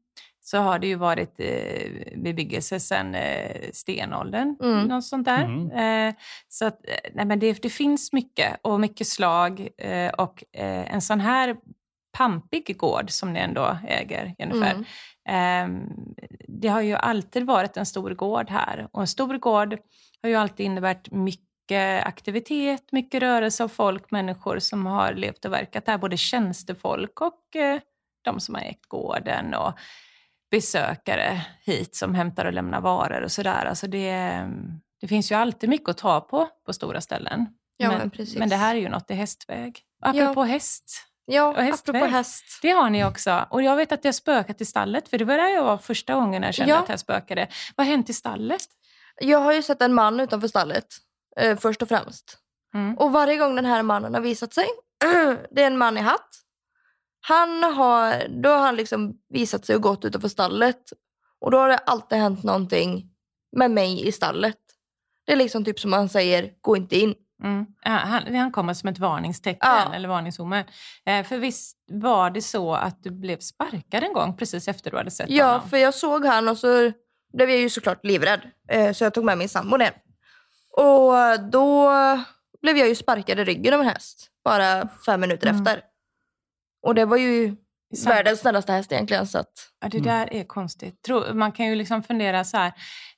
så 0.44 0.58
har 0.58 0.80
det 0.80 0.88
ju 0.88 0.96
varit 0.96 1.40
eh, 1.40 2.18
bebyggelse 2.18 2.80
sedan 2.80 3.16
eh, 3.16 3.70
stenåldern. 3.74 4.58
Mm. 4.62 4.88
Något 4.88 5.06
sånt 5.06 5.26
där. 5.26 5.44
Mm. 5.44 5.72
Eh, 6.10 6.16
så 6.48 6.66
att, 6.66 6.88
eh, 6.88 7.12
nej, 7.14 7.26
men 7.26 7.40
det, 7.40 7.62
det 7.62 7.70
finns 7.70 8.14
mycket 8.14 8.60
och 8.62 8.80
mycket 8.80 9.08
slag. 9.08 9.70
Eh, 9.78 10.10
och 10.10 10.44
eh, 10.54 10.94
en 10.94 11.02
sån 11.02 11.20
här 11.20 11.56
pampig 12.18 12.78
gård 12.78 13.12
som 13.12 13.34
ni 13.34 13.40
ändå 13.40 13.78
äger, 13.88 14.36
Jennifer. 14.38 14.72
Mm. 14.72 14.86
Ehm, 15.28 15.90
det 16.48 16.68
har 16.68 16.82
ju 16.82 16.94
alltid 16.94 17.46
varit 17.46 17.78
en 17.78 17.86
stor 17.86 18.12
gård 18.12 18.50
här. 18.50 18.88
Och 18.92 19.02
en 19.02 19.08
stor 19.08 19.38
gård 19.38 19.78
har 20.22 20.30
ju 20.30 20.36
alltid 20.36 20.66
inneburit 20.66 21.12
mycket 21.12 22.06
aktivitet, 22.06 22.92
mycket 22.92 23.22
rörelse 23.22 23.64
av 23.64 23.68
folk, 23.68 24.12
människor 24.12 24.60
som 24.60 24.86
har 24.86 25.14
levt 25.14 25.46
och 25.46 25.54
verkat 25.54 25.88
här. 25.88 25.98
Både 25.98 26.18
tjänstefolk 26.18 27.22
och 27.22 27.56
eh, 27.56 27.80
de 28.22 28.40
som 28.40 28.56
har 28.56 28.62
ägt 28.62 28.86
gården 28.86 29.54
och 29.54 29.74
besökare 30.52 31.42
hit 31.66 31.96
som 31.96 32.16
hämtar 32.16 32.46
och 32.46 32.54
lämnar 32.54 32.82
varor 32.82 33.22
och 33.22 33.32
sådär. 33.32 33.66
Alltså 33.66 33.88
det, 33.88 34.42
det 35.02 35.08
finns 35.08 35.32
ju 35.32 35.36
alltid 35.36 35.70
mycket 35.70 35.90
att 35.90 35.98
ta 35.98 36.22
på 36.22 36.50
på 36.66 36.74
stora 36.74 37.02
ställen. 37.02 37.48
Ja, 37.78 37.88
men, 37.92 38.12
men 38.18 38.28
men 38.38 38.50
det 38.50 38.56
här 38.56 38.76
är 38.76 38.80
ju 38.80 38.90
något 38.90 39.12
i 39.12 39.14
hästväg. 39.14 39.80
Och 40.02 40.08
apropå 40.10 40.44
häst, 40.44 41.08
Ja, 41.26 41.48
Och 41.48 41.64
hästväg. 41.64 41.96
apropå 41.96 42.12
häst. 42.16 42.44
det 42.62 42.70
har 42.70 42.90
ni 42.90 43.06
också. 43.06 43.46
Och 43.50 43.62
jag 43.64 43.76
vet 43.76 43.92
att 43.92 44.02
det 44.02 44.08
har 44.08 44.14
spökat 44.14 44.62
i 44.62 44.66
stallet, 44.66 45.10
för 45.10 45.18
det 45.18 45.26
var 45.26 45.38
där 45.38 45.48
jag 45.50 45.64
var 45.64 45.78
första 45.78 46.14
gången 46.16 46.44
jag 46.44 46.54
kände 46.54 46.74
Ja. 46.74 46.80
att 46.80 46.88
här 46.88 46.98
spökade. 46.98 47.48
Vad 47.76 47.88
har 47.88 47.92
hänt 47.92 48.10
i 48.10 48.14
stallet? 48.14 48.62
Jag 49.22 49.40
har 49.40 49.54
ju 49.54 49.62
sett 49.62 49.82
en 49.82 49.94
man 49.94 50.20
utanför 50.20 50.48
stallet, 50.48 50.86
eh, 51.40 51.58
först 51.58 51.82
och 51.82 51.88
främst. 51.88 52.38
Mm. 52.74 52.98
Och 52.98 53.12
varje 53.12 53.38
gång 53.38 53.56
den 53.56 53.66
här 53.66 53.84
mannen 53.84 54.14
har 54.14 54.22
visat 54.22 54.54
sig, 54.54 54.66
det 55.52 55.62
är 55.64 55.68
en 55.68 55.78
man 55.78 55.98
i 55.98 56.02
hatt. 56.02 56.30
Han 57.22 57.64
har, 57.64 58.28
då 58.44 58.50
har 58.50 58.60
han 58.60 58.76
liksom 58.76 59.14
visat 59.30 59.66
sig 59.66 59.76
och 59.76 59.82
gått 59.82 60.06
utanför 60.06 60.28
stallet. 60.28 60.82
Och 61.42 61.52
då 61.52 61.58
har 61.58 61.68
det 61.70 61.78
alltid 61.78 62.18
hänt 62.18 62.44
någonting 62.44 63.10
med 63.56 63.72
mig 63.72 64.08
i 64.08 64.12
stallet. 64.12 64.58
Det 65.26 65.32
är 65.32 65.36
liksom 65.36 65.66
typ 65.66 65.80
som 65.80 65.94
han 65.94 66.10
säger, 66.10 66.52
gå 66.62 66.78
inte 66.78 67.00
in. 67.00 67.14
Mm. 67.44 67.66
Ja, 67.84 67.90
Han, 67.92 68.36
han 68.36 68.52
kommer 68.52 68.74
som 68.74 68.90
ett 68.90 69.00
varningstecken 69.00 69.60
Ja. 69.70 69.94
eller 69.94 70.08
varningsomen. 70.10 70.66
Eh, 71.06 71.26
för 71.26 71.38
visst 71.38 71.78
var 71.92 72.30
det 72.30 72.42
så 72.42 72.74
att 72.74 73.04
du 73.04 73.12
blev 73.12 73.40
sparkad 73.40 74.04
en 74.04 74.14
gång 74.14 74.38
precis 74.38 74.68
efter 74.68 74.92
du 74.92 74.98
hade 74.98 75.12
sett 75.12 75.30
Ja, 75.30 75.46
honom? 75.52 75.70
för 75.70 75.78
jag 75.78 75.94
såg 75.94 76.26
han 76.26 76.48
och 76.48 76.58
så 76.58 76.92
blev 77.34 77.50
jag 77.50 77.60
ju 77.60 77.70
såklart 77.70 78.06
livrädd. 78.06 78.42
Eh, 78.70 78.94
så 78.94 79.04
jag 79.04 79.14
tog 79.14 79.24
med 79.26 79.38
min 79.38 79.50
sambo 79.50 79.78
ner. 79.78 79.92
Och 80.78 81.14
då 81.52 81.90
blev 82.62 82.78
jag 82.78 82.88
ju 82.88 82.96
sparkad 82.96 83.40
i 83.40 83.44
ryggen 83.44 83.74
av 83.74 83.80
en 83.80 83.88
häst. 83.88 84.28
Bara 84.44 84.88
fem 85.06 85.22
minuter 85.22 85.48
Mm. 85.48 85.62
efter. 85.62 85.82
Och 86.82 86.96
det 86.96 87.06
var 87.06 87.18
ju 87.18 87.56
Sam- 87.96 88.10
världens 88.14 88.40
snällaste 88.40 88.72
häst 88.74 88.92
egentligen. 88.92 89.28
Så 89.28 89.38
att, 89.38 89.52
Ja, 89.82 89.90
det 89.90 90.00
där 90.00 90.34
är 90.34 90.44
konstigt. 90.44 91.08
Man 91.34 91.52
kan 91.52 91.66
ju 91.66 91.76
liksom 91.76 92.04
fundera 92.04 92.44
så 92.44 92.58
här, 92.58 92.74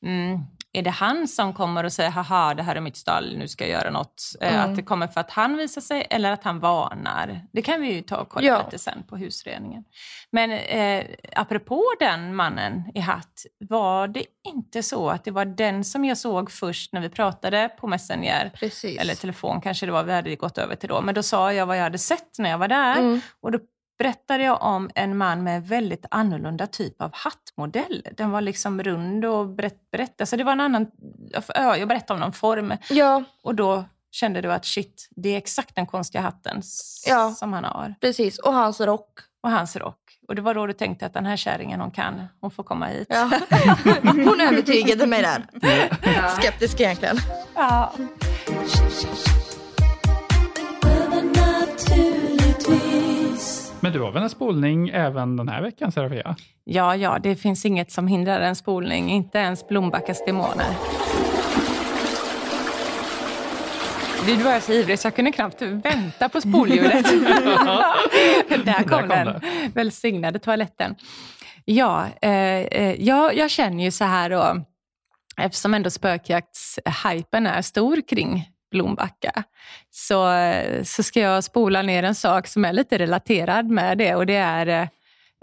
mm, 0.05 0.39
är 0.75 0.82
det 0.82 0.89
han 0.89 1.27
som 1.27 1.53
kommer 1.53 1.84
och 1.84 1.94
säger 1.94 2.10
haha 2.10 2.53
det 2.53 2.63
här 2.63 2.75
är 2.75 2.82
mitt 2.82 2.98
stall, 2.98 3.38
nu 3.38 3.48
ska 3.48 3.68
jag 3.68 3.72
göra 3.82 3.92
något? 3.92 4.24
Eh, 4.42 4.53
Mm. 4.53 4.70
Att 4.72 4.75
det 4.75 4.84
kommer 4.84 5.08
för 5.08 5.22
att 5.22 5.32
han 5.32 5.58
visar 5.58 5.82
sig 5.82 6.08
eller 6.10 6.32
att 6.32 6.44
han 6.44 6.60
varnar? 6.60 7.42
Det 7.51 7.62
kan 7.62 7.82
vi 7.82 7.94
ju 7.94 8.01
ta 8.01 8.18
och 8.18 8.30
kolla 8.30 8.48
Ja. 8.48 8.63
lite 8.65 8.77
sen 8.80 9.03
på 9.10 9.18
husredningen. 9.18 9.84
Men 10.32 10.51
eh, 10.51 11.06
apropå 11.36 11.84
den 12.00 12.36
mannen 12.36 12.84
i 12.96 13.00
hatt, 13.00 13.46
var 13.70 14.08
det 14.08 14.24
inte 14.48 14.84
så 14.84 15.10
att 15.10 15.24
det 15.24 15.32
var 15.32 15.46
den 15.46 15.84
som 15.84 16.06
jag 16.06 16.18
såg 16.18 16.51
först 16.51 16.94
när 16.94 17.01
vi 17.01 17.10
pratade 17.10 17.70
på 17.80 17.88
Messenger? 17.88 18.51
precis. 18.56 19.00
Eller 19.00 19.15
telefon 19.15 19.62
kanske 19.62 19.86
det 19.86 19.92
var, 19.92 20.03
vi 20.03 20.13
hade 20.13 20.36
gått 20.36 20.58
över 20.58 20.75
till 20.75 20.89
då. 20.89 21.01
Men 21.01 21.15
då 21.15 21.24
sa 21.24 21.53
jag 21.53 21.65
vad 21.65 21.77
jag 21.77 21.84
hade 21.84 21.98
sett 21.98 22.39
när 22.39 22.50
jag 22.50 22.58
var 22.58 22.68
där. 22.68 22.98
Mm. 23.00 23.22
Och 23.42 23.51
då 23.51 23.60
berättade 23.97 24.43
jag 24.43 24.62
om 24.62 24.89
en 24.95 25.17
man 25.17 25.43
med 25.43 25.55
en 25.57 25.63
väldigt 25.63 26.05
annorlunda 26.12 26.67
typ 26.67 27.01
av 27.01 27.12
hattmodell. 27.13 28.07
Den 28.17 28.31
var 28.31 28.41
liksom 28.41 28.83
rund 28.83 29.25
och 29.25 29.47
brett, 29.50 29.91
brett. 29.91 30.21
Alltså 30.21 30.38
det 30.38 30.43
var 30.43 30.51
en 30.51 30.59
annan... 30.59 30.88
ja, 31.55 31.77
Jag 31.77 31.88
berättade 31.88 32.13
om 32.13 32.19
någon 32.19 32.33
form. 32.33 32.73
Ja, 32.89 33.23
Och 33.43 33.55
då 33.55 33.85
kände 34.12 34.41
du 34.41 34.53
att 34.53 34.65
shit, 34.65 35.07
det 35.15 35.29
är 35.29 35.38
exakt 35.38 35.75
den 35.75 35.85
konstiga 35.85 36.21
hatten 36.21 36.62
Ja. 37.07 37.31
som 37.31 37.53
han 37.53 37.63
har. 37.63 37.95
precis. 38.01 38.39
Och 38.39 38.53
hans 38.53 38.81
rock. 38.81 39.19
Och 39.43 39.51
hans 39.51 39.75
rock. 39.75 39.97
Och 40.27 40.35
det 40.35 40.41
var 40.41 40.53
då 40.53 40.65
du 40.67 40.73
tänkte 40.73 41.05
att 41.05 41.13
den 41.13 41.25
här 41.25 41.38
kärringen, 41.38 41.79
hon 41.81 41.91
kan, 41.91 42.21
hon 42.41 42.51
får 42.51 42.63
komma 42.63 42.85
hit. 42.85 43.07
Ja. 43.09 43.31
Hon 44.03 44.41
övertygade 44.41 45.05
mig 45.05 45.21
där. 45.21 45.45
Skeptisk 46.39 46.79
egentligen. 46.79 47.17
Ja. 47.55 47.93
Men 53.84 53.94
du 53.94 54.00
har 54.00 54.12
väl 54.12 54.24
en 54.24 54.30
spolning 54.30 54.90
även 54.90 55.36
den 55.36 55.50
här 55.50 55.62
veckan, 55.62 55.92
Serafia? 55.92 56.36
ja, 56.63 56.96
ja, 56.96 57.20
det 57.24 57.36
finns 57.36 57.66
inget 57.66 57.92
som 57.92 58.08
hindrar 58.08 58.42
en 58.42 58.56
spolning. 58.56 59.12
Inte 59.12 59.38
ens 59.38 59.68
Blombackas 59.68 60.25
demoner. 60.25 60.74
Du 64.25 64.36
var 64.36 64.60
så 64.60 64.72
ivrig 64.72 65.00
så 65.00 65.08
jag 65.08 65.16
kunde 65.16 65.32
knappt 65.32 65.62
vänta 65.62 66.30
på 66.30 66.42
spolljudet. 66.42 67.06
Där 68.66 68.84
kom 68.84 69.00
kom 69.00 69.10
den. 69.10 69.25
det. 69.25 69.42
Välsignade 69.75 70.40
toaletten. 70.40 70.96
Ja, 71.66 72.06
eh, 72.22 72.32
eh, 72.32 73.02
jag, 73.02 73.36
jag 73.38 73.50
känner 73.50 73.84
ju 73.84 73.92
så 73.92 74.04
här 74.04 74.30
då, 74.30 74.66
eftersom 75.38 75.74
ändå 75.74 75.90
spökjaktshypen 75.90 77.48
är 77.48 77.62
stor 77.62 78.02
kring 78.08 78.52
Blombacka, 78.74 79.44
så, 79.92 80.27
så 80.84 81.03
ska 81.03 81.20
jag 81.20 81.44
spola 81.44 81.82
ner 81.82 82.03
en 82.03 82.15
sak 82.15 82.48
som 82.48 82.65
är 82.65 82.74
lite 82.74 82.98
relaterad 82.98 83.70
med 83.70 83.98
det 83.98 84.15
och 84.15 84.25
det 84.25 84.36
är 84.36 84.68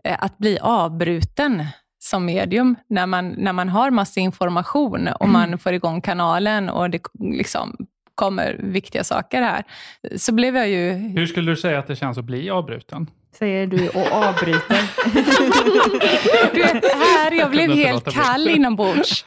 eh, 0.04 0.16
att 0.18 0.38
bli 0.38 0.58
avbruten 0.58 1.66
som 1.98 2.24
medium 2.24 2.76
när 2.88 3.06
man, 3.06 3.28
när 3.28 3.52
man 3.52 3.68
har 3.68 3.90
massa 3.90 4.20
information 4.20 5.08
och 5.08 5.28
man 5.28 5.58
får 5.58 5.72
igång 5.72 6.00
kanalen 6.00 6.68
och 6.68 6.90
det 6.90 7.02
liksom 7.18 7.76
kommer 8.14 8.60
viktiga 8.62 9.04
saker 9.04 9.42
här. 9.42 9.64
Så 10.16 10.32
blev 10.32 10.56
jag 10.56 10.68
ju 10.68 10.92
Hur 10.92 11.26
skulle 11.26 11.50
du 11.50 11.56
säga 11.56 11.78
att 11.78 11.86
det 11.86 11.96
känns 11.96 12.18
att 12.18 12.24
bli 12.24 12.50
avbruten? 12.50 13.06
Säger 13.38 13.66
du 13.66 13.88
och 13.88 14.12
avbryter. 14.12 14.80
Du 16.54 16.62
vet, 16.62 16.84
här, 16.94 17.32
jag 17.32 17.50
blev 17.50 17.70
helt 17.70 18.12
kall 18.12 18.48
inombords. 18.48 19.24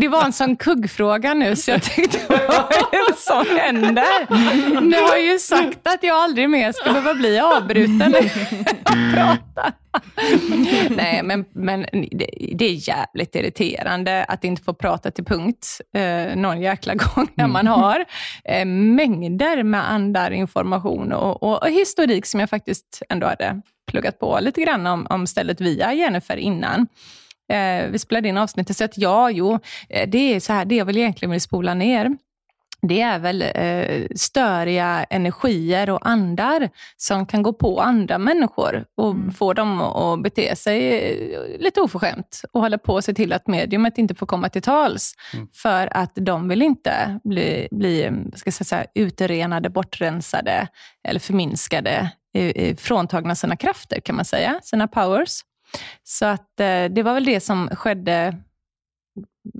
Det 0.00 0.08
var 0.08 0.24
en 0.24 0.32
sån 0.32 0.56
kuggfråga 0.56 1.34
nu, 1.34 1.56
så 1.56 1.70
jag 1.70 1.82
tänkte, 1.82 2.18
vad 2.28 2.38
är 2.38 3.10
det 3.10 3.18
som 3.18 3.56
händer? 3.58 4.80
Ni 4.80 4.96
har 4.96 5.16
ju 5.16 5.38
sagt 5.38 5.78
att 5.82 6.02
jag 6.02 6.16
aldrig 6.16 6.50
mer 6.50 6.72
ska 6.72 6.92
behöva 6.92 7.14
bli 7.14 7.40
avbruten 7.40 8.14
pratar. 9.14 9.72
Nej, 10.90 11.22
men, 11.22 11.44
men 11.52 11.86
det, 11.92 12.30
det 12.54 12.64
är 12.64 12.88
jävligt 12.88 13.34
irriterande 13.34 14.24
att 14.24 14.44
inte 14.44 14.62
få 14.62 14.74
prata 14.74 15.10
till 15.10 15.24
punkt 15.24 15.80
eh, 15.96 16.36
någon 16.36 16.60
jäkla 16.60 16.94
gång 16.94 17.28
när 17.34 17.46
man 17.46 17.66
har 17.66 18.04
eh, 18.44 18.64
mängder 18.64 19.62
med 19.62 19.90
andar 19.90 20.30
information 20.30 21.12
och, 21.12 21.42
och, 21.42 21.62
och 21.62 21.68
historik 21.68 22.26
som 22.26 22.40
jag 22.40 22.50
faktiskt 22.50 23.02
ändå 23.08 23.26
hade 23.26 23.41
pluggat 23.90 24.18
på 24.18 24.38
lite 24.40 24.60
grann 24.60 24.86
om, 24.86 25.06
om 25.10 25.26
stället 25.26 25.60
via 25.60 25.92
Jennifer 25.92 26.36
innan. 26.36 26.86
Eh, 27.52 27.90
vi 27.90 27.98
spelade 27.98 28.28
in 28.28 28.38
avsnittet, 28.38 28.76
så 28.76 28.84
att 28.84 28.98
ja, 28.98 29.30
jo, 29.30 29.58
eh, 29.88 30.08
det 30.08 30.34
är 30.34 30.40
så 30.40 30.52
här, 30.52 30.64
det 30.64 30.74
jag 30.74 30.84
vill 30.84 30.98
egentligen 30.98 31.30
vill 31.30 31.40
spola 31.40 31.74
ner, 31.74 32.16
det 32.88 33.00
är 33.00 33.18
väl 33.18 33.42
eh, 33.42 34.06
störiga 34.16 35.04
energier 35.10 35.90
och 35.90 36.08
andar 36.08 36.70
som 36.96 37.26
kan 37.26 37.42
gå 37.42 37.52
på 37.52 37.80
andra 37.80 38.18
människor 38.18 38.84
och 38.96 39.14
få 39.36 39.52
dem 39.52 39.80
att 39.80 40.22
bete 40.22 40.56
sig 40.56 40.98
eh, 40.98 41.60
lite 41.60 41.80
oförskämt 41.80 42.42
och 42.52 42.60
hålla 42.60 42.78
på 42.78 42.96
att 42.96 43.04
se 43.04 43.14
till 43.14 43.32
att 43.32 43.46
mediumet 43.46 43.98
inte 43.98 44.14
får 44.14 44.26
komma 44.26 44.48
till 44.48 44.62
tals. 44.62 45.14
För 45.52 45.96
att 45.96 46.12
de 46.14 46.48
vill 46.48 46.62
inte 46.62 47.20
bli, 47.24 47.68
bli 47.70 48.10
ska 48.34 48.48
jag 48.48 48.54
säga, 48.54 48.86
utrenade, 48.94 49.70
bortrensade 49.70 50.68
eller 51.08 51.20
förminskade, 51.20 52.10
Eh, 52.34 52.46
eh, 52.46 52.76
fråntagna 52.76 53.34
sina 53.34 53.56
krafter 53.56 54.00
kan 54.00 54.16
man 54.16 54.24
säga, 54.24 54.60
sina 54.62 54.88
powers. 54.88 55.40
Så 56.02 56.26
att 56.26 56.60
eh, 56.60 56.84
det 56.84 57.02
var 57.02 57.14
väl 57.14 57.24
det 57.24 57.40
som 57.40 57.68
skedde. 57.68 58.36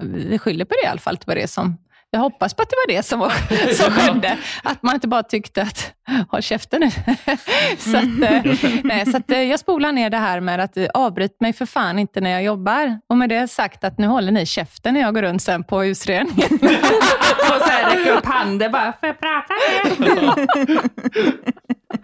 Vi 0.02 0.38
skyller 0.38 0.64
på 0.64 0.74
det 0.74 0.86
i 0.86 0.90
alla 0.90 1.00
fall, 1.00 1.14
att 1.14 1.20
det 1.20 1.26
var 1.26 1.34
det 1.34 1.48
som 1.48 1.76
jag 2.14 2.20
hoppas 2.20 2.54
på 2.54 2.62
att 2.62 2.70
det 2.70 2.76
var 2.86 2.96
det 2.96 3.02
som, 3.02 3.20
var, 3.20 3.30
som 3.74 3.92
skedde. 3.92 4.38
Att 4.62 4.82
man 4.82 4.94
inte 4.94 5.08
bara 5.08 5.22
tyckte 5.22 5.62
att, 5.62 5.92
håll 6.28 6.42
käften 6.42 6.80
nu. 6.80 6.90
så 7.78 7.96
att, 7.96 8.04
eh, 8.04 8.54
nej, 8.84 9.06
så 9.06 9.16
att, 9.16 9.30
eh, 9.30 9.42
jag 9.42 9.60
spolar 9.60 9.92
ner 9.92 10.10
det 10.10 10.16
här 10.16 10.40
med 10.40 10.60
att 10.60 10.76
eh, 10.76 10.86
avbryt 10.94 11.40
mig 11.40 11.52
för 11.52 11.66
fan 11.66 11.98
inte 11.98 12.20
när 12.20 12.30
jag 12.30 12.42
jobbar. 12.42 12.98
Och 13.08 13.16
med 13.16 13.28
det 13.28 13.48
sagt 13.48 13.84
att 13.84 13.98
nu 13.98 14.06
håller 14.06 14.32
ni 14.32 14.46
käften 14.46 14.94
när 14.94 15.00
jag 15.00 15.14
går 15.14 15.22
runt 15.22 15.42
sen 15.42 15.64
på 15.64 15.82
husreningen. 15.82 16.48
och 17.40 17.60
så 17.60 17.70
här 17.70 17.96
räcker 17.96 18.12
upp 18.12 18.26
handen 18.26 18.72
bara, 18.72 18.92
får 18.92 19.06
jag 19.06 19.20
prata 19.20 19.54
med 19.98 20.48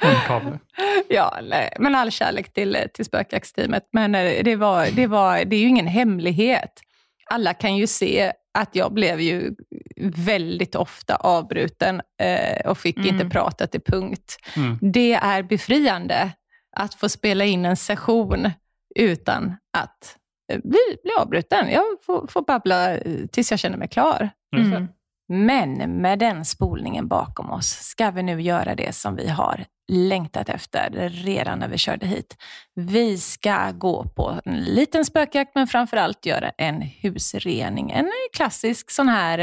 Munkavle. 0.03 0.59
Ja, 1.09 1.39
nej, 1.43 1.77
men 1.79 1.95
all 1.95 2.11
kärlek 2.11 2.53
till, 2.53 2.79
till 2.95 3.05
spökjaktsteamet. 3.05 3.89
Men 3.93 4.13
det, 4.13 4.57
var, 4.57 4.87
det, 4.93 5.07
var, 5.07 5.45
det 5.45 5.57
är 5.57 5.61
ju 5.61 5.69
ingen 5.69 5.87
hemlighet. 5.87 6.81
Alla 7.31 7.55
kan 7.55 7.77
ju 7.77 7.87
se 7.87 8.33
att 8.59 8.77
jag 8.77 8.93
blev 8.93 9.21
ju 9.21 9.55
väldigt 10.17 10.75
ofta 10.75 11.17
avbruten 11.17 12.01
eh, 12.21 12.71
och 12.71 12.79
fick 12.79 12.99
inte 12.99 13.29
prata 13.29 13.67
till 13.67 13.81
punkt. 13.81 14.37
Mm. 14.57 14.79
Det 14.81 15.13
är 15.13 15.43
befriande 15.43 16.33
att 16.77 16.95
få 16.95 17.09
spela 17.09 17.45
in 17.45 17.65
en 17.65 17.77
session 17.77 18.51
utan 18.95 19.57
att 19.79 20.17
eh, 20.53 20.61
bli, 20.65 20.97
bli 21.03 21.13
avbruten. 21.19 21.71
Jag 21.71 21.85
får, 22.07 22.27
får 22.27 22.43
babbla 22.43 22.97
eh, 22.97 23.27
tills 23.27 23.51
jag 23.51 23.61
känner 23.61 23.79
mig 23.79 23.89
klar. 23.89 24.31
Mm. 24.57 24.89
Men 25.29 26.01
med 26.03 26.19
den 26.19 26.45
spolningen 26.45 27.09
bakom 27.09 27.51
oss 27.51 27.69
ska 27.69 28.11
vi 28.11 28.23
nu 28.23 28.41
göra 28.43 28.75
det 28.75 28.95
som 28.95 29.17
vi 29.17 29.29
har 29.29 29.65
längtat 29.93 30.49
efter 30.49 31.09
redan 31.11 31.59
när 31.59 31.69
vi 31.69 31.79
körde 31.79 32.07
hit. 32.07 32.37
Vi 32.75 33.19
ska 33.19 33.71
gå 33.71 34.05
på 34.05 34.41
en 34.45 34.57
liten 34.57 35.05
spökjakt, 35.05 35.55
men 35.55 35.67
framför 35.67 35.97
allt 35.97 36.27
göra 36.27 36.51
en 36.59 36.83
husrening. 36.83 37.91
En 37.91 38.11
klassisk 38.37 38.91
sån 38.91 39.09
här, 39.09 39.39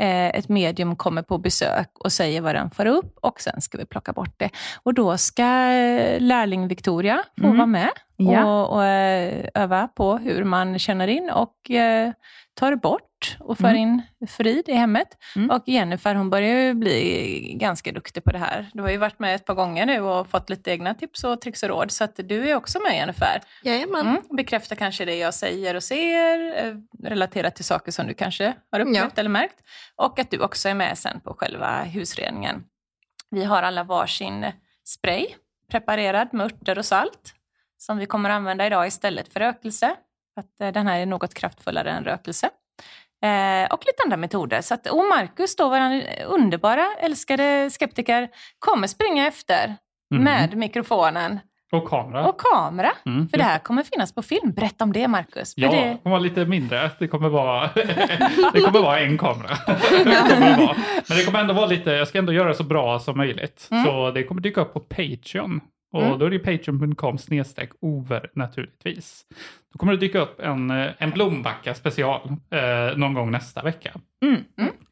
eh, 0.00 0.26
ett 0.28 0.48
medium 0.48 0.96
kommer 0.96 1.22
på 1.22 1.38
besök 1.38 1.90
och 1.98 2.12
säger 2.12 2.40
vad 2.40 2.54
den 2.54 2.70
får 2.70 2.86
upp 2.86 3.18
och 3.22 3.40
sen 3.40 3.60
ska 3.60 3.78
vi 3.78 3.84
plocka 3.86 4.12
bort 4.12 4.34
det. 4.38 4.50
Och 4.82 4.94
då 4.94 5.16
ska 5.18 5.42
eh, 5.72 6.20
lärling 6.20 6.68
Victoria 6.68 7.22
få 7.40 7.44
Mm. 7.44 7.56
vara 7.56 7.66
med 7.66 7.90
Ja. 8.16 8.44
och, 8.62 8.76
och 8.76 8.84
eh, 8.84 9.48
öva 9.54 9.88
på 9.88 10.16
hur 10.18 10.44
man 10.44 10.78
känner 10.78 11.08
in 11.08 11.30
och 11.30 11.70
eh, 11.70 12.12
tar 12.54 12.76
bort 12.76 13.36
och 13.40 13.58
för 13.58 13.64
Mm. 13.68 13.76
in 13.76 14.02
frid 14.28 14.68
i 14.68 14.72
hemmet. 14.72 15.08
Mm. 15.36 15.50
Och 15.50 15.62
Jennifer 15.66 16.14
hon 16.14 16.30
börjar 16.30 16.58
ju 16.58 16.74
bli 16.74 17.56
ganska 17.60 17.92
duktig 17.92 18.24
på 18.24 18.30
det 18.32 18.38
här. 18.38 18.70
Du 18.72 18.82
har 18.82 18.90
ju 18.90 18.96
varit 18.96 19.18
med 19.18 19.34
ett 19.34 19.44
par 19.46 19.54
gånger 19.54 19.86
nu 19.86 20.00
och 20.00 20.30
fått 20.30 20.50
lite 20.50 20.70
egna 20.70 20.94
tips 20.94 21.24
och 21.24 21.40
tricks 21.40 21.62
och 21.62 21.68
råd. 21.68 21.90
Så 21.90 22.04
att 22.04 22.16
du 22.16 22.50
är 22.50 22.54
också 22.54 22.80
med 22.80 22.96
Jennifer. 22.96 23.42
Jajamän. 23.64 24.06
Mm. 24.06 24.22
Bekräfta 24.36 24.74
kanske 24.76 25.04
det 25.04 25.16
jag 25.16 25.34
säger 25.34 25.74
och 25.74 25.82
ser, 25.82 26.64
eh, 26.66 26.74
relaterat 27.08 27.54
till 27.56 27.64
saker 27.64 27.92
som 27.92 28.06
du 28.06 28.14
kanske 28.14 28.54
har 28.70 28.80
upplevt 28.80 29.18
eller 29.18 29.30
märkt. 29.30 29.56
Och 29.96 30.18
att 30.18 30.30
du 30.30 30.38
också 30.40 30.68
är 30.68 30.74
med 30.74 30.98
sen 30.98 31.20
på 31.20 31.34
själva 31.34 31.82
husreningen. 31.82 32.64
Vi 33.30 33.44
har 33.44 33.62
alla 33.62 33.84
varsin 33.84 34.46
spray 34.84 35.26
preparerad 35.70 36.28
med 36.34 36.46
örter 36.46 36.78
och 36.78 36.84
salt 36.86 37.34
som 37.78 37.98
vi 37.98 38.06
kommer 38.06 38.30
att 38.30 38.34
använda 38.36 38.66
idag 38.66 38.86
istället 38.86 39.32
för 39.32 39.40
rökelse. 39.40 39.96
Att 40.40 40.60
eh, 40.62 40.72
den 40.72 40.86
här 40.86 41.00
är 41.00 41.06
något 41.06 41.34
kraftfullare 41.34 41.90
än 41.90 42.04
rökelse. 42.04 42.46
Eh, 43.24 43.72
och 43.74 43.80
lite 43.86 44.02
andra 44.04 44.16
metoder. 44.16 44.60
Så 44.60 44.74
att, 44.74 44.86
och 44.86 45.04
Marcus, 45.04 45.56
då, 45.56 45.68
vår 45.68 46.02
underbara, 46.26 46.86
älskade 47.00 47.70
skeptiker, 47.70 48.28
kommer 48.58 48.86
springa 48.86 49.26
efter 49.26 49.76
Mhm. 50.14 50.24
med 50.24 50.56
mikrofonen 50.56 51.38
Och 51.72 51.88
kamera. 51.88 52.26
och 52.28 52.40
kamera. 52.40 52.92
Mm, 53.06 53.28
För 53.28 53.38
det 53.38 53.44
här 53.44 53.58
kommer 53.58 53.82
finnas 53.82 54.14
på 54.14 54.22
film. 54.22 54.52
Berätta 54.52 54.84
om 54.84 54.92
det, 54.92 55.08
Marcus. 55.08 55.52
Ja, 55.56 55.70
det... 55.70 55.98
hon 56.02 56.12
var 56.12 56.20
lite 56.20 56.44
mindre. 56.44 56.90
Det 56.98 57.08
kommer 57.08 57.28
vara, 57.28 57.70
det 58.52 58.60
kommer 58.60 58.80
vara 58.82 59.00
en 59.00 59.18
kamera. 59.18 59.58
det 59.90 60.04
kommer 60.04 60.56
vara. 60.66 60.76
Men 61.08 61.18
det 61.18 61.24
kommer 61.24 61.40
ändå 61.40 61.54
vara 61.54 61.66
lite, 61.66 61.90
jag 61.90 62.08
ska 62.08 62.18
ändå 62.18 62.32
göra 62.32 62.48
det 62.48 62.54
så 62.54 62.64
bra 62.64 62.98
som 62.98 63.16
möjligt. 63.16 63.68
Mm. 63.70 63.84
Så 63.84 64.10
det 64.10 64.22
kommer 64.24 64.40
dyka 64.40 64.60
upp 64.60 64.72
på 64.72 64.80
Patreon. 64.80 65.60
Och 65.92 66.02
Mm. 66.02 66.18
då 66.18 66.26
är 66.26 66.30
det 66.30 66.38
patreon.com 66.38 67.18
snedstreck 67.18 67.70
over 67.80 68.30
naturligtvis. 68.34 69.24
Då 69.72 69.78
kommer 69.78 69.92
det 69.92 69.98
dyka 69.98 70.18
upp 70.18 70.40
en, 70.40 70.70
eh, 70.70 70.90
en 70.98 71.10
blombacka 71.10 71.74
special 71.74 72.20
eh, 72.50 72.96
någon 72.96 73.14
gång 73.14 73.30
nästa 73.30 73.62
vecka. 73.62 73.94
Mm. 74.24 74.42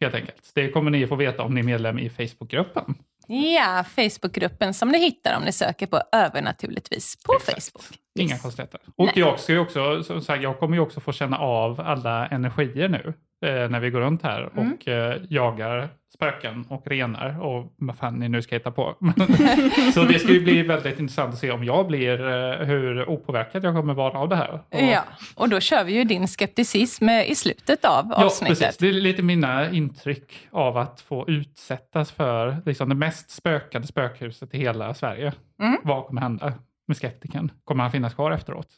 Helt 0.01 0.15
enkelt. 0.15 0.51
Det 0.55 0.71
kommer 0.71 0.91
ni 0.91 1.07
få 1.07 1.17
veta 1.17 1.43
om 1.43 1.55
ni 1.55 1.61
är 1.61 1.65
medlem 1.65 1.99
i 1.99 2.11
Facebookgruppen. 2.11 2.95
Ja, 3.27 3.85
Facebookgruppen 3.97 4.75
som 4.75 4.89
ni 4.89 4.99
hittar 4.99 5.37
om 5.37 5.43
ni 5.45 5.53
söker 5.53 5.87
på 5.87 6.01
övernaturligtvis 6.13 7.17
på 7.27 7.33
Exakt. 7.35 7.63
Facebook. 7.73 7.99
Inga 8.19 8.39
konstigheter. 8.39 8.81
Och 8.97 9.05
Nej. 9.07 9.13
jag, 9.17 9.41
ska 9.41 9.61
också, 9.61 10.03
som 10.03 10.21
sagt, 10.21 10.43
jag 10.43 10.59
kommer 10.59 10.77
ju 10.77 10.81
också 10.83 11.01
få 11.01 11.13
känna 11.13 11.39
av 11.39 11.81
alla 11.81 12.27
energier 12.27 12.89
nu 12.89 13.15
när 13.43 13.81
vi 13.81 13.91
går 13.91 14.01
runt 14.01 14.23
här 14.23 14.51
Mm. 14.57 14.73
och 14.73 14.89
eh, 14.89 15.17
jagar 15.29 15.89
spöken 16.15 16.65
och 16.69 16.87
renar 16.87 17.43
och 17.43 17.73
vad 17.77 17.97
fan 17.97 18.19
ni 18.19 18.29
nu 18.29 18.43
ska 18.43 18.55
hitta 18.57 18.71
på. 18.71 18.97
så 19.95 20.05
det 20.05 20.19
ska 20.19 20.33
ju 20.33 20.41
bli 20.45 20.63
väldigt 20.63 20.99
intressant 21.01 21.33
att 21.35 21.41
se 21.41 21.51
om 21.51 21.65
jag 21.65 21.87
blir, 21.87 22.29
eh, 22.29 22.67
hur 22.67 23.09
opåverkad 23.09 23.65
jag 23.65 23.75
kommer 23.75 23.95
vara 23.95 24.19
av 24.19 24.29
det 24.29 24.37
här. 24.37 24.51
Och, 24.55 24.61
Ja, 24.83 25.05
och 25.37 25.49
då 25.49 25.61
kör 25.61 25.85
vi 25.85 25.93
ju 25.93 26.05
din 26.05 26.29
skepticism 26.29 27.09
i 27.09 27.35
slutet 27.35 27.85
av 27.85 28.07
Ja, 28.11 28.25
avsnittet. 28.25 28.59
precis. 28.59 28.77
Det 28.79 28.89
är 28.89 28.93
lite 28.93 29.23
mina 29.23 29.71
intryck 29.71 30.49
av 30.51 30.77
att 30.77 31.01
få 31.01 31.25
utsättas 31.29 32.13
för 32.13 32.57
liksom, 32.67 32.89
det 32.89 32.95
mest 32.95 33.31
spökade 33.31 33.87
spökhuset 33.87 34.55
i 34.55 34.59
hela 34.59 34.95
Sverige. 34.95 35.33
Mm. 35.63 35.77
Vad 35.83 36.07
kommer 36.07 36.21
hända 36.21 36.53
med 36.89 36.97
skeptiken? 36.97 37.53
Kommer 37.65 37.83
han 37.85 37.93
finnas 37.93 38.15
kvar 38.15 38.31
efteråt? 38.31 38.69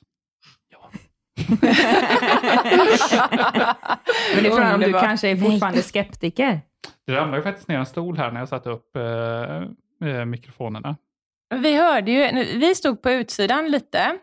Men 1.48 1.58
det 4.42 4.48
är 4.48 4.50
frågan 4.50 4.74
om 4.74 4.80
du 4.80 4.92
kanske 4.92 5.28
är 5.28 5.36
fortfarande 5.36 5.82
skeptiker. 5.82 6.60
Det 7.06 7.12
ramlade 7.12 7.36
ju 7.36 7.42
faktiskt 7.42 7.68
ner 7.68 7.78
en 7.78 7.86
stol 7.86 8.16
här 8.18 8.30
när 8.30 8.40
jag 8.40 8.48
satte 8.48 8.70
upp 8.70 8.96
eh, 8.96 10.10
eh, 10.10 10.24
mikrofonerna. 10.24 10.96
Vi 11.54 11.76
hörde 11.76 12.10
ju, 12.10 12.44
vi 12.58 12.74
stod 12.74 13.02
på 13.02 13.10
utsidan 13.10 13.70
lite 13.70 14.18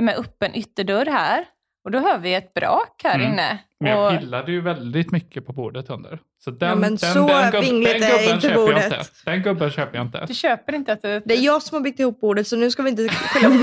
med 0.00 0.16
öppen 0.16 0.54
ytterdörr 0.54 1.06
här 1.06 1.44
och 1.84 1.90
då 1.90 1.98
hör 1.98 2.18
vi 2.18 2.34
ett 2.34 2.54
brak 2.54 3.00
här 3.04 3.14
Mm. 3.14 3.32
inne. 3.32 3.58
Men 3.82 3.90
jag 3.90 4.12
Och, 4.14 4.20
pillade 4.20 4.52
ju 4.52 4.60
väldigt 4.60 5.12
mycket 5.12 5.46
på 5.46 5.52
bordet 5.52 5.90
under. 5.90 6.18
Så 6.44 6.50
den, 6.50 6.68
Ja, 6.68 6.74
men 6.74 6.96
den, 6.96 7.12
så 7.14 7.26
den, 7.28 7.60
vingligt 7.60 7.92
den 7.92 8.02
är 8.02 8.08
gubben 8.18 8.34
inte 8.34 8.48
köper 8.48 8.58
jag 8.60 8.66
bordet. 8.66 8.84
inte. 8.84 9.04
Den 9.24 9.42
gubben 9.42 9.70
köper 9.70 9.96
jag 9.98 10.06
inte. 10.06 10.24
du 10.28 10.34
köper 10.34 10.72
inte 10.74 10.92
att 10.92 11.02
du... 11.02 11.22
Det 11.24 11.34
är 11.34 11.40
jag 11.40 11.62
som 11.62 11.74
har 11.76 11.82
byggt 11.82 12.00
ihop 12.00 12.20
bordet 12.20 12.46
så 12.48 12.56
nu 12.56 12.70
ska 12.70 12.82
vi 12.82 12.90
inte 12.90 13.08
skylla 13.08 13.48
på. 13.48 13.54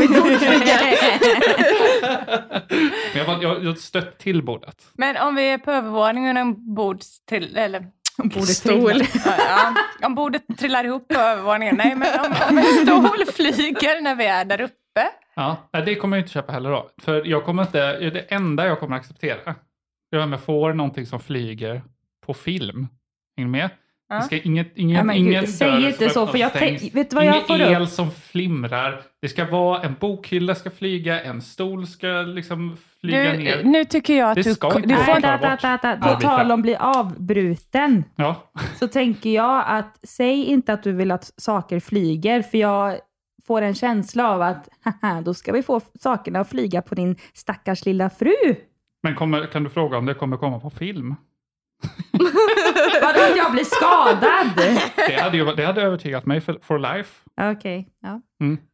Men 3.13 3.15
jag, 3.15 3.25
var- 3.25 3.41
jag, 3.43 3.63
jag 3.63 3.77
stött 3.77 4.17
till 4.17 4.43
bordet. 4.43 4.75
Men 4.93 5.17
om 5.17 5.35
vi 5.35 5.49
är 5.49 5.57
på 5.57 5.71
övervåningen 5.71 6.37
och 6.37 6.41
en 6.41 6.73
bord 6.75 6.99
till, 7.29 7.57
eller 7.57 7.85
Bordet 8.23 8.47
Stol. 8.47 9.01
Ja, 9.25 9.33
ja, 9.37 9.73
om 10.07 10.15
bordet 10.15 10.41
trillar 10.59 10.83
ihop 10.83 11.07
på 11.07 11.19
övervåningen. 11.19 11.75
Nej, 11.75 11.95
men 11.95 12.19
om, 12.19 12.33
om 12.49 12.57
en 12.57 12.63
stol 12.63 13.25
flyger 13.33 14.01
när 14.01 14.15
vi 14.15 14.25
är 14.25 14.45
där 14.45 14.61
uppe. 14.61 14.75
Ja, 15.35 15.69
det 15.85 15.95
kommer 15.95 16.17
jag 16.17 16.23
inte 16.23 16.33
köpa 16.33 16.51
heller 16.53 16.69
då. 16.69 16.89
För 17.01 17.25
jag 17.25 17.45
kommer 17.45 17.63
inte, 17.63 17.99
det 18.09 18.19
enda 18.19 18.67
jag 18.67 18.79
kommer 18.79 18.95
acceptera, 18.95 19.55
jag 20.09 20.41
får 20.41 20.73
någonting 20.73 21.05
som 21.05 21.19
flyger 21.19 21.81
på 22.25 22.33
film. 22.33 22.87
Hänger 23.37 23.47
ni 23.47 23.51
med? 23.51 23.69
Ja. 24.11 24.15
Det 24.15 24.21
ska 24.23 24.37
inget, 24.41 24.71
ingen, 24.77 25.07
Ja, 25.07 25.13
ingen 25.13 25.47
säg 25.47 25.85
inte 25.87 26.09
som 26.09 26.25
så, 26.27 26.31
för 26.31 26.37
jag 26.37 26.53
tänk- 26.53 26.95
vet 26.95 27.09
du 27.09 27.15
vad 27.15 27.25
jag 27.25 27.47
får 27.47 27.61
el 27.61 27.81
upp? 27.81 27.89
som 27.89 28.11
flimrar. 28.11 29.01
Det 29.21 29.29
ska 29.29 29.45
vara 29.45 29.81
en 29.81 29.95
bokhylla 29.99 30.55
ska 30.55 30.71
flyga, 30.71 31.21
en 31.21 31.41
stol 31.41 31.87
ska 31.87 32.07
liksom 32.07 32.77
flyga 33.01 33.31
Du, 33.31 33.37
ner. 33.37 33.63
nu 33.63 33.85
tycker 33.85 34.13
jag 34.17 34.29
att 34.29 34.35
Det 34.35 34.41
du, 34.41 34.55
ska 34.55 34.69
du 34.79 34.95
får... 34.95 35.21
Da, 35.21 35.37
da, 35.37 35.49
bort 35.51 35.61
da, 35.61 35.77
da. 36.01 36.13
På 36.15 36.21
tal 36.21 36.51
om 36.51 36.61
bli 36.61 36.75
avbruten, 36.75 38.03
Ja. 38.15 38.35
så 38.79 38.87
tänker 38.87 39.29
jag 39.29 39.63
att 39.67 39.99
säg 40.03 40.43
inte 40.45 40.73
att 40.73 40.83
du 40.83 40.91
vill 40.91 41.11
att 41.11 41.33
saker 41.41 41.79
flyger, 41.79 42.41
för 42.41 42.57
jag 42.57 42.97
får 43.47 43.61
en 43.61 43.75
känsla 43.75 44.29
av 44.29 44.41
att 44.41 44.69
haha, 45.01 45.21
då 45.21 45.33
ska 45.33 45.51
vi 45.51 45.63
få 45.63 45.81
sakerna 45.99 46.39
att 46.39 46.49
flyga 46.49 46.81
på 46.81 46.95
din 46.95 47.15
stackars 47.33 47.85
lilla 47.85 48.09
fru. 48.09 48.55
Men 49.03 49.15
kommer, 49.15 49.45
kan 49.45 49.63
du 49.63 49.69
fråga 49.69 49.97
om 49.97 50.05
det 50.05 50.13
kommer 50.13 50.37
komma 50.37 50.59
på 50.59 50.69
film? 50.69 51.15
Vadå 53.01 53.19
att 53.19 53.37
jag 53.37 53.51
blir 53.51 53.63
skadad? 53.63 54.53
Det 55.07 55.21
hade, 55.21 55.37
ju, 55.37 55.45
det 55.55 55.65
hade 55.65 55.81
övertygat 55.81 56.25
mig 56.25 56.41
för, 56.41 56.59
for 56.61 56.79
life. 56.79 57.09
Okej, 57.41 57.87
ja. 58.01 58.21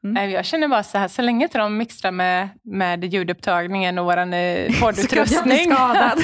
Nej, 0.04 0.32
jag 0.32 0.46
känner 0.46 0.68
bara 0.68 0.84
så 0.84 0.98
här, 0.98 1.08
så 1.08 1.22
länge 1.22 1.46
inte 1.46 1.58
de 1.58 1.78
mixtrar 1.78 2.12
med, 2.12 2.50
med 2.64 3.04
ljudupptagningen 3.04 3.98
och 4.00 4.06
vår 4.06 4.18
eh, 4.18 4.24
Så 4.24 4.30
kan 4.30 4.36
jag 4.36 4.66
bli 4.68 4.80
poddutrustning. 4.82 5.72
skadad. 5.72 6.18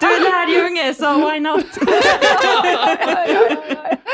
du 0.00 0.06
är 0.06 0.20
lärjunge, 0.20 0.94
så 0.94 1.30
why 1.30 1.40
not? 1.40 1.66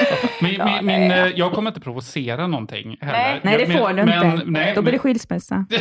Min, 0.42 0.54
Ja, 0.54 0.64
min, 0.82 0.86
min, 0.86 1.10
eh, 1.10 1.26
jag 1.26 1.52
kommer 1.52 1.70
inte 1.70 1.80
provocera 1.80 2.46
någonting 2.46 2.96
heller. 3.00 3.12
Nej. 3.18 3.40
Nej, 3.42 3.58
det 3.66 3.78
får 3.78 3.88
du 3.88 3.94
men, 4.04 4.32
inte. 4.32 4.46
Nej, 4.46 4.72
Då 4.74 4.82
blir 4.82 4.92
det 4.92 4.98
skilsmässa. 4.98 5.64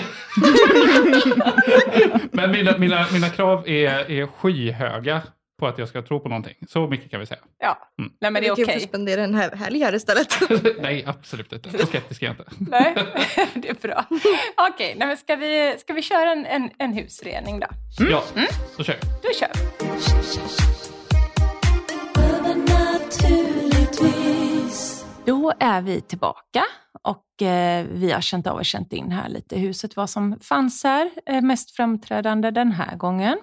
men 2.31 2.51
mina, 2.51 2.77
mina, 2.77 3.05
mina 3.13 3.29
krav 3.29 3.69
är, 3.69 4.11
är 4.11 4.27
skyhöga 4.27 5.21
på 5.59 5.67
att 5.67 5.77
jag 5.77 5.87
ska 5.87 6.01
tro 6.01 6.19
på 6.19 6.29
någonting. 6.29 6.53
Så 6.67 6.87
mycket 6.87 7.11
kan 7.11 7.19
vi 7.19 7.25
säga. 7.25 7.39
Ja, 7.59 7.77
Mm. 7.99 8.11
nej 8.21 8.31
men 8.31 8.41
det 8.41 8.47
är 8.47 8.55
Vi 8.55 8.63
kan 8.65 8.73
okej. 8.73 8.81
få 8.81 8.87
spendera 8.87 9.23
en 9.23 9.35
hel- 9.35 9.53
helg 9.57 9.79
här 9.83 9.95
istället. 9.95 10.39
nej, 10.81 11.03
absolut 11.07 11.53
inte. 11.53 11.77
Så 11.77 11.85
skeptisk 11.87 12.21
är 12.21 12.25
jag 12.27 12.33
inte. 12.33 12.45
Nej, 12.57 12.95
det 13.53 13.69
är 13.69 13.73
bra. 13.87 14.05
Okej, 14.73 14.95
nej, 14.97 15.07
men 15.07 15.17
ska, 15.17 15.35
vi, 15.35 15.75
ska 15.79 15.93
vi 15.93 16.01
köra 16.01 16.31
en, 16.31 16.45
en, 16.45 16.69
en 16.77 16.93
husrening 16.93 17.59
då? 17.59 17.67
Ja, 18.11 18.23
då 18.77 18.83
kör 18.83 18.93
vi. 19.01 19.07
Då 19.23 19.29
kör 19.39 19.47
vi. 19.53 20.76
Är 25.59 25.81
vi 25.81 26.01
tillbaka 26.01 26.63
och 27.03 27.41
eh, 27.41 27.85
vi 27.91 28.11
har 28.11 28.21
känt 28.21 28.47
av 28.47 28.55
och 28.57 28.65
känt 28.65 28.93
in 28.93 29.11
här 29.11 29.29
lite 29.29 29.55
i 29.55 29.59
huset 29.59 29.95
vad 29.95 30.09
som 30.09 30.39
fanns 30.41 30.83
här, 30.83 31.09
eh, 31.25 31.41
mest 31.41 31.71
framträdande 31.71 32.51
den 32.51 32.71
här 32.71 32.95
gången. 32.95 33.37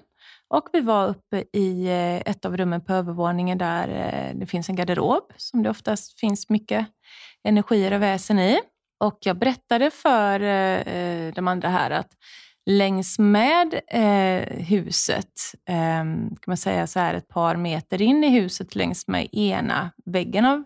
Och 0.49 0.69
vi 0.73 0.81
var 0.81 1.09
uppe 1.09 1.45
i 1.53 1.87
eh, 1.87 2.17
ett 2.17 2.45
av 2.45 2.57
rummen 2.57 2.81
på 2.81 2.93
övervåningen 2.93 3.59
där 3.59 3.89
eh, 3.89 4.39
det 4.39 4.47
finns 4.47 4.69
en 4.69 4.77
garderob 4.77 5.33
som 5.37 5.63
det 5.63 5.71
oftast 5.71 6.21
finns 6.21 6.49
mycket 6.49 6.87
energier 7.45 7.93
och 7.93 8.03
väsen 8.03 8.39
i. 8.39 8.61
Och 9.01 9.19
jag 9.21 9.39
berättade 9.39 9.91
för 9.91 10.41
eh, 10.41 11.33
de 11.35 11.49
andra 11.49 11.69
här 11.69 11.91
att 11.91 12.11
längs 12.67 13.19
med 13.19 13.81
eh, 13.89 14.65
huset, 14.65 15.33
eh, 15.69 16.05
kan 16.05 16.47
man 16.47 16.57
säga 16.57 16.87
så 16.87 17.01
här 17.01 17.15
ett 17.15 17.29
par 17.29 17.57
meter 17.57 18.03
in 18.03 18.25
i 18.25 18.29
huset 18.29 18.75
längs 18.75 19.09
med 19.09 19.35
ena 19.35 19.91
väggen 20.05 20.45
av 20.45 20.65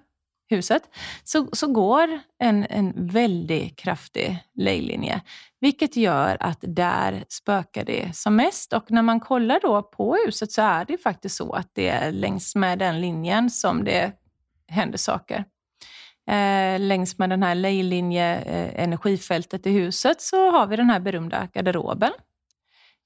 huset, 0.51 0.83
så, 1.25 1.49
så 1.53 1.67
går 1.67 2.21
en, 2.39 2.67
en 2.71 3.07
väldigt 3.07 3.77
kraftig 3.77 4.39
lejlinje. 4.55 5.21
Vilket 5.61 5.97
gör 5.97 6.37
att 6.41 6.59
där 6.61 7.25
spökar 7.29 7.85
det 7.85 8.17
som 8.17 8.37
mest. 8.37 8.73
Och 8.73 8.91
när 8.91 9.03
man 9.03 9.21
kollar 9.21 9.61
då 9.63 9.83
på 9.83 10.17
huset 10.27 10.53
så 10.53 10.63
är 10.63 10.85
det 10.85 10.99
faktiskt 10.99 11.37
så 11.37 11.53
att 11.53 11.71
det 11.73 11.89
är 11.89 12.13
längs 12.13 12.55
med 12.55 12.79
den 12.79 13.01
linjen 13.01 13.51
som 13.51 13.85
det 13.85 14.13
händer 14.69 14.99
saker. 14.99 15.45
Eh, 16.31 16.81
längs 16.81 17.19
med 17.19 17.31
den 17.31 17.43
här 17.43 17.55
lejlinje 17.55 18.37
eh, 18.41 18.83
energifältet 18.83 19.67
i 19.67 19.71
huset 19.71 20.21
så 20.21 20.51
har 20.51 20.67
vi 20.67 20.77
den 20.77 20.91
här 20.91 21.01
berömda 21.01 21.49
garderoben 21.53 22.13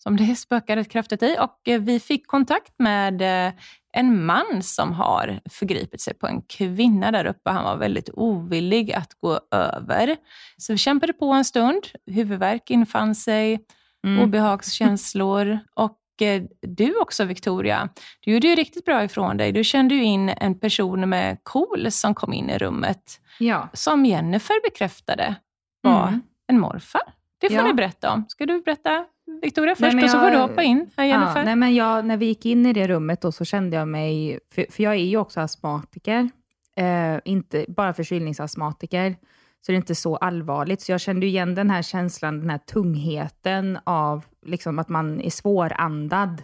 som 0.03 0.17
det 0.17 0.37
spökar 0.37 0.77
rätt 0.77 0.91
kraftigt 0.91 1.23
i. 1.23 1.37
Och 1.41 1.69
eh, 1.69 1.81
vi 1.81 2.01
fick 2.01 2.27
kontakt 2.27 2.73
med 2.79 3.23
eh, 3.47 3.53
en 3.95 4.25
man 4.27 4.63
som 4.63 4.93
har 4.93 5.41
förgripit 5.51 6.01
sig 6.01 6.15
på 6.15 6.27
en 6.27 6.43
kvinna 6.43 7.11
där 7.11 7.25
uppe. 7.25 7.51
Han 7.51 7.65
var 7.65 7.77
väldigt 7.77 8.11
ovillig 8.13 8.93
att 8.93 9.15
gå 9.21 9.41
över. 9.51 10.17
Så 10.57 10.73
vi 10.73 10.79
kämpade 10.79 11.13
på 11.13 11.33
en 11.33 11.45
stund. 11.45 11.83
Huvudvärk 12.07 12.71
infann 12.71 13.15
sig, 13.15 13.65
Mm. 14.07 14.23
obehagskänslor. 14.25 15.59
Och 15.75 15.99
eh, 16.23 16.43
du 16.61 16.97
också 17.01 17.25
Victoria, 17.25 17.89
du 18.21 18.33
gjorde 18.33 18.49
ju 18.49 18.55
riktigt 18.55 18.85
bra 18.85 19.05
ifrån 19.05 19.37
dig. 19.37 19.53
Du 19.53 19.65
kände 19.65 19.95
ju 19.95 20.05
in 20.05 20.29
en 20.29 20.59
person 20.59 21.09
med 21.09 21.39
KOL 21.43 21.91
som 21.91 22.15
kom 22.15 22.33
in 22.33 22.51
i 22.51 22.59
rummet 22.59 23.21
Ja. 23.39 23.69
som 23.73 24.07
Jennifer 24.07 24.71
bekräftade 24.71 25.35
var 25.83 26.09
Mm. 26.09 26.23
en 26.47 26.59
morfar. 26.61 27.03
Det 27.41 27.49
får 27.49 27.57
Ja. 27.57 27.63
du 27.63 27.75
berätta 27.75 28.13
om. 28.13 28.25
Ska 28.29 28.47
du 28.47 28.63
berätta 28.63 29.05
Victoria 29.43 29.75
Nej, 29.79 29.91
först 29.91 29.95
men 29.95 30.05
och 30.05 30.11
så 30.11 30.19
får 30.19 30.29
jag- 30.29 30.37
du 30.37 30.41
hoppa 30.43 30.63
in 30.63 30.91
här 30.97 31.05
Jennifer. 31.05 31.39
Ja, 31.39 31.45
nej, 31.45 31.57
men 31.57 31.75
jag, 31.75 32.05
när 32.05 32.17
vi 32.17 32.27
gick 32.27 32.47
in 32.47 32.67
i 32.67 32.73
det 32.73 32.87
rummet 32.89 33.21
då 33.21 33.33
så 33.33 33.45
kände 33.45 33.77
jag 33.77 33.89
mig, 33.89 34.39
för, 34.55 34.67
för 34.71 34.83
jag 34.83 34.93
är 34.93 35.05
ju 35.05 35.17
också 35.17 35.41
astmatiker, 35.41 36.31
eh, 36.77 37.19
inte 37.25 37.65
bara 37.69 37.93
förkylningsastmatiker, 37.95 39.17
så 39.61 39.73
det 39.73 39.75
är 39.75 39.77
inte 39.77 39.95
så 39.95 40.17
allvarligt. 40.17 40.81
Så 40.81 40.93
jag 40.93 41.01
kände 41.01 41.27
igen 41.27 41.55
den 41.55 41.71
här 41.71 41.83
känslan, 41.83 42.41
den 42.41 42.51
här 42.51 42.59
tungheten 42.59 43.79
av 43.85 44.25
liksom, 44.47 44.79
att 44.79 44.89
man 44.89 45.21
är 45.21 45.31
svårandad. 45.31 46.43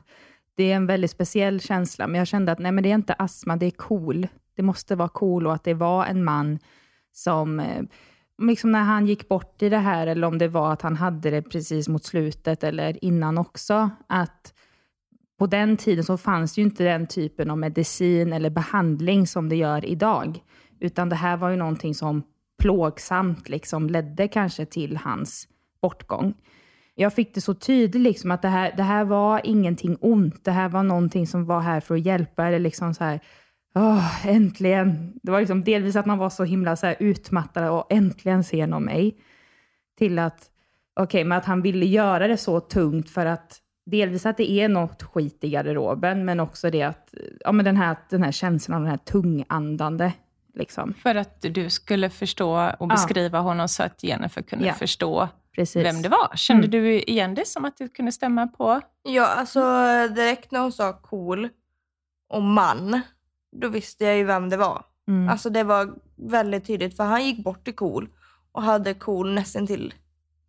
Det 0.57 0.73
är 0.73 0.77
en 0.77 0.87
väldigt 0.87 1.11
speciell 1.11 1.61
känsla, 1.61 2.07
men 2.07 2.19
jag 2.19 2.29
kände 2.29 2.53
att 2.53 2.59
nej, 2.59 2.73
men 2.73 2.83
det 2.85 2.91
är 2.91 2.95
inte 2.95 3.13
astma, 3.13 3.57
det 3.57 3.67
är 3.67 3.71
cool. 3.71 4.29
Det 4.57 4.63
måste 4.63 4.95
vara 4.97 5.09
cool 5.09 5.47
och 5.47 5.55
att 5.55 5.65
det 5.65 5.75
var 5.75 6.05
en 6.07 6.25
man 6.25 6.59
som 7.13 7.61
eh, 7.61 7.83
liksom 8.39 8.73
när 8.73 8.83
han 8.83 9.07
gick 9.07 9.29
bort 9.29 9.63
i 9.63 9.69
det 9.69 9.79
här, 9.79 10.07
eller 10.07 10.27
om 10.27 10.39
det 10.39 10.49
var 10.49 10.73
att 10.73 10.83
han 10.83 10.97
hade 10.97 11.31
det 11.31 11.43
precis 11.43 11.89
mot 11.89 12.05
slutet 12.05 12.65
eller 12.65 13.05
innan 13.05 13.39
också, 13.39 13.91
att 14.07 14.55
på 15.39 15.47
den 15.47 15.77
tiden 15.77 16.05
så 16.05 16.17
fanns 16.17 16.59
ju 16.59 16.63
inte 16.63 16.85
den 16.85 17.07
typen 17.07 17.51
av 17.51 17.59
medicin 17.59 18.33
eller 18.33 18.51
behandling 18.51 19.27
som 19.27 19.49
det 19.49 19.57
gör 19.57 19.85
idag. 19.85 20.43
Utan 20.81 21.09
det 21.09 21.17
här 21.17 21.37
var 21.37 21.51
ju 21.51 21.57
någonting 21.57 21.95
som 21.95 22.23
plågsamt 22.63 23.49
liksom 23.49 23.91
ledde 23.91 24.29
kanske 24.29 24.67
till 24.67 24.97
hans 24.97 25.49
bortgång. 25.83 26.35
Jag 26.95 27.15
fick 27.15 27.35
det 27.35 27.41
så 27.41 27.55
tydligt 27.55 28.03
liksom 28.03 28.31
att 28.31 28.43
det 28.43 28.49
här, 28.49 28.75
det 28.77 28.83
här 28.83 29.05
var 29.05 29.41
ingenting 29.45 29.97
ont. 30.01 30.45
Det 30.45 30.51
här 30.51 30.69
var 30.69 30.83
någonting 30.83 31.27
som 31.27 31.47
var 31.47 31.61
här 31.61 31.81
för 31.81 31.95
att 31.95 32.07
hjälpa. 32.07 32.47
Eller 32.47 32.59
liksom 32.59 32.95
så 32.95 33.05
här, 33.05 33.21
åh, 33.79 34.27
äntligen. 34.29 35.13
Det 35.23 35.31
var 35.31 35.41
liksom 35.41 35.65
delvis 35.65 35.97
att 35.97 36.07
man 36.07 36.19
var 36.19 36.31
så 36.31 36.45
himla 36.45 36.77
så 36.77 36.87
här 36.87 36.97
utmattad 37.01 37.69
och 37.71 37.87
äntligen 37.93 38.45
ser 38.45 38.67
någon 38.67 38.85
mig. 38.85 39.17
Till 39.99 40.19
att, 40.19 40.51
okej, 41.01 41.25
men 41.25 41.39
att 41.39 41.45
han 41.45 41.63
ville 41.63 41.87
göra 41.87 42.29
det 42.29 42.37
så 42.37 42.61
tungt 42.61 43.11
för 43.11 43.27
att 43.27 43.59
delvis 43.87 44.27
att 44.27 44.37
det 44.37 44.51
är 44.51 44.69
något 44.69 45.03
skit 45.03 45.45
i 45.45 45.51
garderoben, 45.51 46.25
men 46.25 46.41
också 46.41 46.71
det 46.71 46.83
att, 46.83 47.15
ja 47.41 47.53
men 47.53 47.65
den 47.65 47.77
här, 47.77 47.97
den 48.11 48.23
här 48.23 48.33
känslan 48.33 48.77
av 48.77 48.83
den 48.83 48.91
här 48.91 48.97
tungandande. 48.99 50.13
Liksom. 50.55 50.95
För 50.95 51.15
att 51.15 51.41
du 51.41 51.71
skulle 51.71 52.11
förstå 52.11 52.71
och 52.79 52.89
beskriva 52.89 53.39
honom 53.39 53.69
så 53.69 53.83
att 53.83 54.05
Jennifer 54.05 54.43
kunde 54.43 54.67
Ja. 54.67 54.73
förstå 54.75 55.29
Precis. 55.55 55.85
vem 55.87 56.03
det 56.03 56.09
var. 56.09 56.37
Kände 56.37 56.67
Mm. 56.67 56.71
du 56.83 57.01
igen 57.01 57.35
det 57.35 57.47
som 57.47 57.65
att 57.65 57.77
det 57.77 57.89
kunde 57.95 58.13
stämma 58.13 58.47
på? 58.47 58.81
Ja, 59.03 59.27
alltså 59.27 59.61
direkt 60.15 60.51
när 60.51 60.61
hon 60.61 60.73
sa 60.73 60.93
cool 60.93 61.49
och 62.29 62.43
man, 62.43 63.01
då 63.53 63.69
visste 63.69 64.05
jag 64.05 64.17
ju 64.17 64.25
vem 64.25 64.49
det 64.49 64.57
var. 64.57 64.85
Mm. 65.09 65.29
Alltså 65.29 65.51
det 65.51 65.65
var 65.65 65.95
väldigt 66.17 66.67
tydligt 66.67 66.97
för 66.97 67.05
han 67.05 67.25
gick 67.25 67.45
bort 67.45 67.65
till 67.65 67.75
cool 67.75 68.09
och 68.53 68.63
hade 68.63 68.95
cool 68.95 69.35
nästan 69.35 69.67
till 69.67 69.95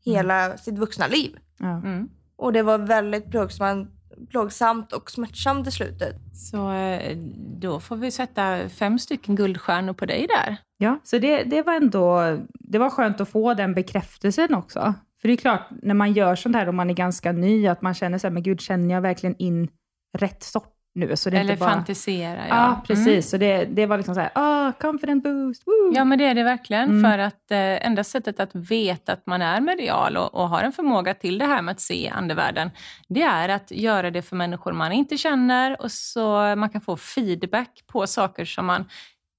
hela 0.06 0.58
sitt 0.58 0.78
vuxna 0.78 1.08
liv. 1.08 1.40
ja. 1.58 1.78
Mm. 1.78 2.10
Och 2.36 2.54
det 2.54 2.64
var 2.64 2.78
väldigt 2.78 3.32
plågsamt, 3.32 3.90
plågsamt 4.30 4.94
och 4.94 5.12
smärtsamt 5.12 5.68
i 5.68 5.72
slutet. 5.72 6.16
Så 6.34 6.72
eh, 6.72 7.18
då 7.60 7.80
får 7.80 7.96
vi 7.96 8.12
sätta 8.12 8.70
fem 8.70 9.00
stycken 9.00 9.36
guldstjärnor 9.36 9.94
på 9.94 10.06
dig 10.06 10.28
där. 10.28 10.58
Ja, 10.78 11.00
så 11.04 11.18
det, 11.18 11.44
det 11.44 11.62
var 11.62 11.74
ändå 11.74 12.38
det 12.54 12.78
var 12.78 12.90
skönt 12.90 13.22
att 13.22 13.30
få 13.30 13.54
den 13.54 13.74
bekräftelsen 13.74 14.54
också. 14.54 14.94
För 15.22 15.28
det 15.28 15.34
är 15.34 15.38
klart, 15.38 15.68
när 15.82 15.94
man 15.94 16.14
gör 16.14 16.36
sånt 16.36 16.56
här 16.56 16.68
och 16.68 16.74
man 16.74 16.90
är 16.90 16.94
ganska 16.94 17.32
ny, 17.32 17.68
att 17.68 17.82
man 17.82 17.94
känner 17.94 18.18
så 18.18 18.28
här, 18.28 18.34
men 18.34 18.44
gud, 18.44 18.62
känner 18.62 18.96
jag 18.96 19.02
verkligen 19.02 19.36
in 19.36 19.70
rätt 20.18 20.44
sort 20.44 20.79
nu? 21.00 21.16
Så 21.16 21.30
det 21.30 21.38
är 21.38 21.42
Eller 21.42 21.52
inte 21.54 21.60
bara... 21.60 21.70
fantisera. 21.74 22.48
Ja, 22.48 22.56
Ja, 22.56 22.82
precis. 22.88 23.08
Mm. 23.08 23.22
Så 23.22 23.38
det, 23.38 23.66
det 23.66 23.86
var 23.86 23.98
liksom 23.98 24.16
så 24.16 24.22
här, 24.22 24.32
ah, 24.36 24.72
confident 24.72 25.24
boost, 25.24 25.64
woo! 25.68 25.92
Ja, 25.96 26.04
men 26.06 26.18
det 26.20 26.26
är 26.26 26.36
det 26.36 26.44
verkligen. 26.44 26.90
Mm. 26.90 27.12
För 27.12 27.20
att 27.20 27.52
eh, 27.52 27.86
enda 27.88 28.04
sättet 28.04 28.40
att 28.40 28.56
veta 28.56 29.14
att 29.14 29.26
man 29.26 29.42
är 29.42 29.62
medial 29.62 30.18
och, 30.18 30.36
och 30.36 30.50
har 30.50 30.64
en 30.64 30.72
förmåga 30.72 31.14
till 31.14 31.38
det 31.38 31.46
här 31.46 31.62
med 31.62 31.72
att 31.72 31.82
se 31.82 32.10
andevärlden, 32.10 32.72
det 33.08 33.22
är 33.22 33.50
att 33.50 33.72
göra 33.72 34.12
det 34.12 34.22
för 34.22 34.36
människor 34.36 34.72
man 34.74 34.92
inte 34.92 35.18
känner 35.18 35.82
och 35.82 35.92
så 35.92 36.56
man 36.56 36.70
kan 36.70 36.82
få 36.82 36.98
feedback 36.98 37.84
på 37.88 38.08
saker 38.08 38.46
som 38.46 38.66
man 38.66 38.86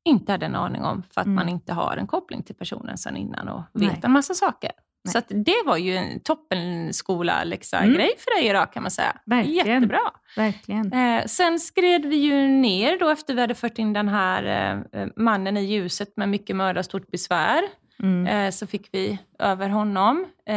inte 0.04 0.32
hade 0.32 0.46
en 0.46 0.54
aning 0.56 0.82
om 0.82 1.02
för 1.14 1.20
att 1.20 1.26
Mm. 1.26 1.34
man 1.34 1.48
inte 1.48 1.72
har 1.72 1.96
en 1.96 2.06
koppling 2.06 2.42
till 2.42 2.54
personen 2.54 2.98
sedan 2.98 3.16
innan 3.16 3.48
och 3.48 3.62
Nej. 3.72 3.88
vet 3.88 4.04
en 4.04 4.10
massa 4.12 4.34
saker. 4.34 4.70
Så 5.08 5.18
att 5.18 5.26
det 5.28 5.62
var 5.66 5.76
ju 5.76 5.96
en 5.96 6.20
toppenskola 6.20 7.44
läxa 7.44 7.78
Mm. 7.78 7.94
grej 7.94 8.10
för 8.18 8.40
dig 8.40 8.50
idag 8.50 8.72
kan 8.72 8.82
man 8.82 8.90
säga. 8.90 9.16
Verkligen. 9.26 9.66
Jättebra. 9.66 10.00
Verkligen. 10.36 10.92
Eh, 10.92 11.24
sen 11.26 11.60
skred 11.60 12.06
vi 12.06 12.16
ju 12.16 12.46
ner 12.48 12.98
då 12.98 13.08
efter 13.08 13.34
vi 13.34 13.40
hade 13.40 13.54
fört 13.54 13.78
in 13.78 13.92
den 13.92 14.08
här 14.08 14.44
eh, 14.92 15.06
mannen 15.16 15.56
i 15.56 15.64
ljuset 15.64 16.16
med 16.16 16.28
mycket 16.28 16.56
möda 16.56 16.78
och 16.80 16.84
stort 16.84 17.10
besvär. 17.10 17.62
Mm. 18.02 18.26
Eh, 18.26 18.50
så 18.50 18.66
fick 18.66 18.88
vi 18.92 19.18
över 19.38 19.68
honom. 19.68 20.26
Eh, 20.46 20.54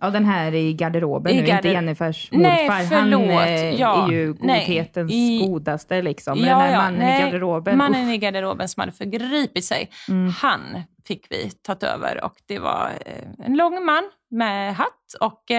Ja, 0.00 0.10
den 0.12 0.24
här 0.24 0.54
i 0.54 0.72
garderoben 0.74 1.32
I 1.32 1.34
nu, 1.34 1.40
inte 1.40 1.52
garder- 1.52 1.72
Jennifers 1.72 2.28
Nej, 2.32 2.40
morfar. 2.68 2.74
Han 2.96 3.10
förlåt. 3.10 3.30
eh, 3.30 3.80
Ja, 3.80 4.06
är 4.08 4.12
ju 4.12 4.34
nej. 4.40 4.60
godhetens 4.66 5.12
I- 5.12 5.46
godaste 5.46 6.02
liksom. 6.02 6.38
Men 6.38 6.48
Ja, 6.48 6.54
den 6.58 6.66
här 6.66 6.72
ja, 6.72 6.78
mannen 6.78 6.98
nej, 7.00 7.20
i 7.20 7.24
garderoben. 7.24 7.78
Mannen 7.78 8.08
uff. 8.08 8.14
i 8.14 8.18
garderoben 8.18 8.68
som 8.68 8.80
hade 8.80 8.92
förgripit 8.92 9.64
sig. 9.64 9.90
Mm. 10.08 10.32
Han 10.32 10.82
fick 11.06 11.26
vi 11.30 11.50
tagit 11.50 11.82
över 11.82 12.24
och 12.24 12.34
det 12.46 12.58
var 12.58 12.90
eh, 13.06 13.46
en 13.46 13.56
lång 13.56 13.84
man 13.84 14.02
med 14.30 14.74
hatt. 14.76 15.14
Och 15.20 15.50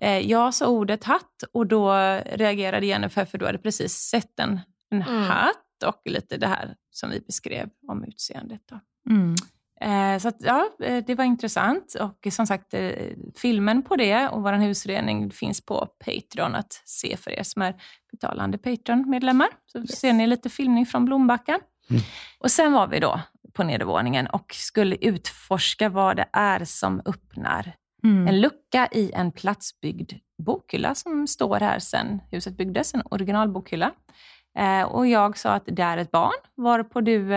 eh, 0.00 0.18
jag 0.18 0.54
sa 0.54 0.66
ordet 0.66 1.04
hatt 1.04 1.42
och 1.52 1.66
då 1.66 1.92
reagerade 2.32 2.86
Jennifer 2.86 3.24
för 3.24 3.38
du 3.38 3.46
hade 3.46 3.58
precis 3.58 3.92
sett 3.92 4.40
en, 4.40 4.60
en 4.90 5.02
Mm. 5.02 5.22
hatt 5.22 5.56
och 5.86 6.00
lite 6.04 6.36
det 6.36 6.46
här 6.46 6.74
som 6.90 7.10
vi 7.10 7.20
beskrev 7.20 7.68
om 7.88 8.04
utseendet. 8.04 8.60
Då. 8.70 8.80
Mm. 9.12 9.34
Eh, 9.80 10.18
så 10.18 10.28
att, 10.28 10.36
ja, 10.38 10.68
eh, 10.82 11.04
det 11.06 11.14
var 11.14 11.24
intressant. 11.24 11.96
Och 12.00 12.32
som 12.32 12.46
sagt, 12.46 12.74
eh, 12.74 12.90
filmen 13.36 13.82
på 13.82 13.96
det 13.96 14.28
och 14.28 14.42
vår 14.42 14.52
husrening 14.52 15.30
finns 15.30 15.66
på 15.66 15.88
Patreon 16.04 16.54
att 16.54 16.82
se 16.84 17.16
för 17.16 17.30
er 17.30 17.42
som 17.42 17.62
är 17.62 17.74
betalande 18.12 18.58
Patreon-medlemmar. 18.58 19.48
Så 19.66 19.86
ser 19.86 20.12
ni 20.12 20.26
lite 20.26 20.50
filmning 20.50 20.86
från 20.86 21.04
Blombacka. 21.04 21.60
Och 22.38 22.50
sen 22.50 22.72
var 22.72 22.86
vi 22.86 23.00
då 23.00 23.20
på 23.52 23.64
nedervåningen 23.64 24.26
och 24.26 24.54
skulle 24.54 24.96
utforska 24.96 25.88
vad 25.88 26.16
det 26.16 26.26
är 26.32 26.64
som 26.64 27.02
öppnar 27.06 27.72
Mm. 28.04 28.28
en 28.28 28.40
lucka 28.40 28.88
i 28.92 29.12
en 29.12 29.32
platsbyggd 29.32 30.12
bokhylla 30.42 30.94
som 30.94 31.26
står 31.26 31.60
här 31.60 31.78
sedan 31.78 32.20
huset 32.30 32.56
byggdes, 32.56 32.94
en 32.94 33.02
originalbokhylla. 33.10 33.92
Och 34.88 35.06
jag 35.06 35.38
sa 35.38 35.50
att 35.52 35.62
det 35.66 35.82
är 35.82 35.96
ett 35.98 36.10
barn, 36.10 36.32
varpå 36.56 37.00
du, 37.00 37.28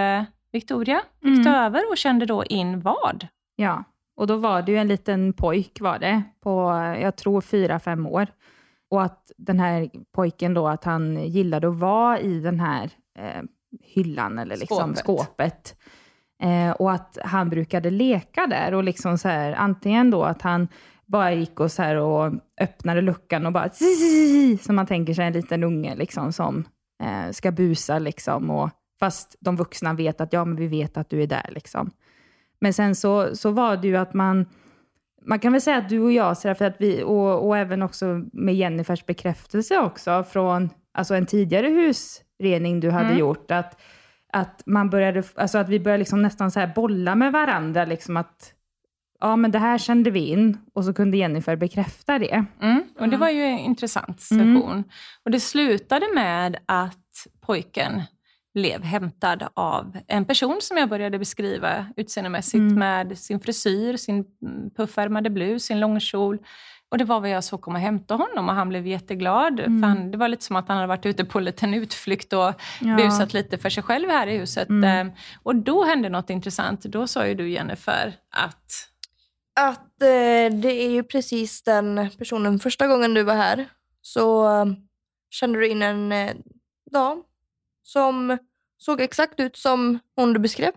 Victoria, 0.52 1.02
fick 1.22 1.46
Mm. 1.46 1.48
över 1.56 1.90
och 1.92 1.98
kände 1.98 2.26
då 2.26 2.44
in 2.46 2.80
vad? 2.82 3.28
Ja, 3.56 3.84
och 4.18 4.28
då 4.28 4.36
var 4.36 4.62
det 4.62 4.72
ju 4.72 4.78
en 4.78 4.88
liten 4.88 5.34
pojk 5.34 5.82
var 5.82 6.00
det, 6.00 6.24
på 6.44 6.52
jag 7.02 7.16
tror 7.16 7.42
fyra, 7.42 7.80
fem 7.80 8.06
år. 8.08 8.28
Och 8.92 9.04
att 9.04 9.32
den 9.38 9.60
här 9.60 9.90
pojken 10.16 10.54
då, 10.54 10.68
att 10.68 10.84
han 10.84 11.18
gillade 11.28 11.68
att 11.68 11.76
vara 11.80 12.20
i 12.20 12.40
den 12.40 12.60
här 12.60 12.90
eh, 13.20 13.44
hyllan 13.82 14.40
eller 14.40 14.58
liksom 14.58 14.96
Skåpet. 14.96 14.98
skåpet. 15.28 15.76
Eh, 16.44 16.72
och 16.72 16.92
att 16.92 17.18
han 17.24 17.50
brukade 17.50 17.90
leka 17.90 18.48
där 18.48 18.74
och 18.74 18.84
liksom 18.84 19.18
så 19.18 19.28
här, 19.28 19.54
antingen 19.54 20.12
då 20.12 20.24
att 20.24 20.42
han 20.42 20.68
bara 21.06 21.32
gick 21.34 21.60
och 21.60 21.72
så 21.72 21.82
här 21.84 21.96
och 21.96 22.34
öppnade 22.62 23.02
luckan 23.02 23.46
och 23.46 23.52
bara 23.52 23.70
som 24.62 24.76
man 24.76 24.86
tänker 24.86 25.14
sig 25.14 25.26
en 25.26 25.34
liten 25.34 25.64
unge 25.64 25.96
liksom 25.96 26.34
som 26.34 26.66
eh, 27.04 27.32
ska 27.32 27.52
busa 27.52 28.00
liksom. 28.00 28.50
Och, 28.50 28.70
fast 29.00 29.36
de 29.40 29.56
vuxna 29.56 29.94
vet 29.94 30.22
att 30.22 30.34
ja, 30.34 30.46
men 30.46 30.56
vi 30.56 30.68
vet 30.68 30.98
att 30.98 31.10
du 31.10 31.24
är 31.24 31.28
där 31.28 31.50
liksom. 31.50 31.92
Men 32.62 32.74
sen 32.74 32.96
så, 32.96 33.36
så 33.36 33.52
var 33.52 33.78
det 33.78 33.88
ju 33.88 33.98
att 33.98 34.14
man, 34.14 34.46
man 35.26 35.40
kan 35.40 35.52
väl 35.52 35.62
säga 35.62 35.78
att 35.78 35.90
du 35.90 36.00
och 36.00 36.12
jag, 36.12 36.42
för 36.42 36.64
att 36.64 36.76
vi, 36.80 37.04
och, 37.04 37.48
och 37.48 37.58
även 37.58 37.82
också 37.82 38.06
med 38.34 38.56
Jennifers 38.56 39.06
bekräftelse 39.06 39.80
också 39.80 40.24
från 40.24 40.70
alltså 40.92 41.16
en 41.16 41.26
tidigare 41.26 41.68
husrening 41.68 42.80
du 42.80 42.90
hade 42.90 43.06
Mm. 43.06 43.18
gjort, 43.18 43.52
att, 43.52 43.82
att, 44.34 44.64
man 44.66 44.90
började, 44.90 45.24
alltså 45.36 45.58
att 45.58 45.70
vi 45.70 45.80
började 45.80 46.00
liksom 46.00 46.22
nästan 46.22 46.52
så 46.52 46.60
här 46.60 46.72
bolla 46.76 47.16
med 47.16 47.32
varandra, 47.32 47.86
liksom 47.86 48.18
att 48.18 48.54
ja 49.20 49.36
men 49.36 49.52
det 49.52 49.60
här 49.60 49.78
kände 49.78 50.12
vi 50.12 50.28
in 50.28 50.58
och 50.74 50.86
så 50.86 50.94
kunde 50.94 51.18
Jennifer 51.18 51.56
bekräfta 51.56 52.20
det. 52.20 52.46
Mm. 52.62 52.84
Och 53.00 53.10
det 53.10 53.18
var 53.18 53.30
ju 53.30 53.42
en 53.44 53.60
intressant 53.60 54.22
session. 54.22 54.84
Och 55.26 55.32
det 55.32 55.40
slutade 55.40 56.06
med 56.16 56.58
att 56.66 57.28
pojken 57.42 58.02
blev 58.54 58.84
hämtad 58.84 59.48
av 59.54 59.98
en 60.08 60.26
person 60.26 60.58
som 60.62 60.78
jag 60.78 60.90
började 60.90 61.20
beskriva 61.20 61.86
utseendemässigt 61.98 62.56
Mm. 62.56 62.80
med 62.80 63.18
sin 63.18 63.40
frisyr, 63.40 63.98
sin 63.98 64.26
puffärmade 64.78 65.30
blus, 65.30 65.64
sin 65.64 65.80
långkjol. 65.80 66.38
Och 66.92 66.98
det 66.98 67.04
var 67.04 67.20
vad 67.20 67.30
jag 67.30 67.44
såg 67.44 67.62
komma 67.62 67.78
och 67.78 67.82
hämta 67.84 68.16
honom 68.16 68.50
och 68.50 68.56
han 68.56 68.70
blev 68.70 68.88
jätteglad. 68.88 69.60
Mm. 69.60 69.82
För 69.82 69.88
han, 69.88 70.12
det 70.12 70.18
var 70.18 70.28
lite 70.28 70.44
som 70.44 70.56
att 70.56 70.68
han 70.68 70.78
hade 70.78 70.88
varit 70.88 71.06
ute 71.06 71.26
på 71.26 71.38
en 71.38 71.46
liten 71.46 71.74
utflykt 71.74 72.34
och 72.34 72.54
Ja. 72.82 72.96
busat 72.98 73.34
lite 73.34 73.58
för 73.58 73.70
sig 73.70 73.84
själv 73.84 74.10
här 74.10 74.28
i 74.28 74.38
huset. 74.38 74.70
Mm. 74.70 75.08
Eh, 75.08 75.14
Och 75.44 75.56
då 75.56 75.84
hände 75.86 76.10
något 76.10 76.30
intressant. 76.30 76.82
Då 76.84 77.08
sa 77.08 77.28
ju 77.28 77.36
du 77.36 77.50
Jennifer 77.50 78.14
att 78.30 78.72
Att 79.60 80.02
eh, 80.02 80.58
det 80.62 80.72
är 80.86 80.90
ju 80.92 81.04
precis 81.04 81.64
den 81.64 82.10
personen, 82.18 82.60
första 82.60 82.88
gången 82.88 83.14
du 83.14 83.24
var 83.24 83.36
här 83.36 83.66
så 84.02 84.60
eh, 84.62 84.66
kände 85.30 85.60
du 85.60 85.68
in 85.68 85.82
en 85.82 86.12
eh, 86.12 86.32
dam 86.92 87.24
som 87.94 88.38
såg 88.78 89.02
exakt 89.02 89.40
ut 89.40 89.58
som 89.58 90.00
hon 90.16 90.34
du 90.34 90.40
beskrev. 90.40 90.72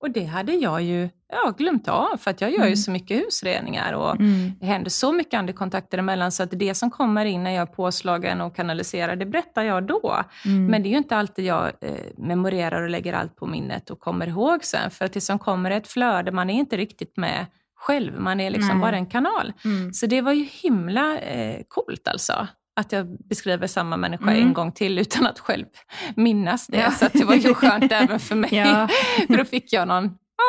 Och 0.00 0.10
det 0.10 0.24
hade 0.24 0.52
jag 0.52 0.82
ju 0.82 1.08
ja, 1.32 1.54
glömt 1.58 1.88
av, 1.88 2.16
för 2.16 2.30
att 2.30 2.40
jag 2.40 2.50
gör 2.50 2.58
ju 2.58 2.64
Mm. 2.64 2.76
så 2.76 2.90
mycket 2.90 3.26
husreningar 3.26 3.92
och 3.92 4.16
Mm. 4.16 4.52
det 4.60 4.66
händer 4.66 4.90
så 4.90 5.12
mycket 5.12 5.34
andekontakter 5.38 5.98
emellan 5.98 6.32
så 6.32 6.42
att 6.42 6.50
det 6.52 6.74
som 6.74 6.90
kommer 6.90 7.24
in 7.24 7.44
när 7.44 7.50
jag 7.50 7.62
är 7.68 7.72
påslagen 7.74 8.40
och 8.40 8.56
kanaliserar, 8.56 9.16
det 9.16 9.26
berättar 9.26 9.62
jag 9.62 9.86
då. 9.86 10.24
Mm. 10.44 10.66
Men 10.66 10.82
det 10.82 10.88
är 10.88 10.90
ju 10.90 10.96
inte 10.96 11.16
alltid 11.16 11.44
jag 11.44 11.66
eh, 11.80 11.92
memorerar 12.16 12.82
och 12.82 12.90
lägger 12.90 13.12
allt 13.12 13.36
på 13.36 13.46
minnet 13.46 13.90
och 13.90 14.00
kommer 14.00 14.26
ihåg 14.26 14.64
sen, 14.64 14.90
för 14.90 15.04
att 15.04 15.12
det 15.12 15.20
som 15.20 15.38
kommer 15.38 15.70
är 15.70 15.76
ett 15.76 15.88
flöde, 15.88 16.32
man 16.32 16.50
är 16.50 16.54
inte 16.54 16.76
riktigt 16.76 17.16
med 17.16 17.46
själv, 17.76 18.20
man 18.20 18.40
är 18.40 18.50
liksom 18.50 18.78
Nej. 18.78 18.80
bara 18.80 18.96
en 18.96 19.06
kanal. 19.06 19.52
Mm. 19.64 19.92
Så 19.92 20.06
det 20.06 20.20
var 20.20 20.32
ju 20.32 20.44
himla 20.44 21.18
eh, 21.18 21.62
coolt 21.68 22.08
alltså. 22.08 22.46
Att 22.78 22.92
jag 22.92 23.06
beskriver 23.28 23.66
samma 23.66 23.96
människa 23.96 24.24
Mm. 24.30 24.42
en 24.46 24.52
gång 24.54 24.72
till 24.72 24.98
utan 24.98 25.26
att 25.26 25.38
själv 25.38 25.66
minnas 26.14 26.66
det. 26.66 26.76
Ja. 26.78 26.90
Så 26.90 27.06
att 27.06 27.12
det 27.12 27.24
var 27.24 27.34
ju 27.34 27.54
skönt 27.54 27.92
även 27.92 28.20
för 28.20 28.34
mig. 28.36 28.54
Ja. 28.54 28.88
För 29.26 29.36
då 29.36 29.44
fick 29.44 29.72
jag 29.72 29.88
någon, 29.88 30.04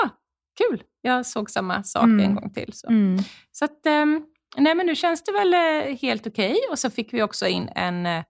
ah, 0.05 0.09
kul, 0.57 0.83
jag 1.01 1.25
såg 1.25 1.49
samma 1.49 1.83
sak 1.83 2.03
Mm. 2.03 2.19
en 2.25 2.35
gång 2.35 2.53
till. 2.53 2.71
Så, 2.73 2.87
Mm. 2.87 3.23
så 3.51 3.65
att, 3.65 3.85
ehm, 3.85 4.21
nej 4.57 4.75
men 4.75 4.85
nu 4.85 4.95
känns 4.95 5.23
det 5.23 5.31
väl 5.31 5.53
eh, 5.53 5.97
helt 6.01 6.27
okej. 6.27 6.55
Och 6.71 6.79
så 6.79 6.89
fick 6.89 7.13
vi 7.13 7.23
också 7.23 7.47
in 7.47 7.69
en, 7.75 8.05
eh, 8.05 8.23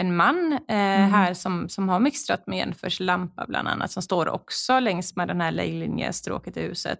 en 0.00 0.16
man 0.16 0.52
eh, 0.52 0.76
Mm. 0.76 1.10
här 1.10 1.34
som, 1.34 1.68
som 1.68 1.88
har 1.88 2.00
mixtrat 2.00 2.46
med 2.46 2.58
Jennifers 2.58 3.00
lampa 3.00 3.44
bland 3.48 3.68
annat, 3.68 3.90
som 3.90 4.02
står 4.02 4.28
också 4.28 4.80
längs 4.80 5.16
med 5.16 5.28
den 5.28 5.40
här 5.40 5.50
lejlinjestråket 5.52 6.56
i 6.56 6.60
huset. 6.60 6.98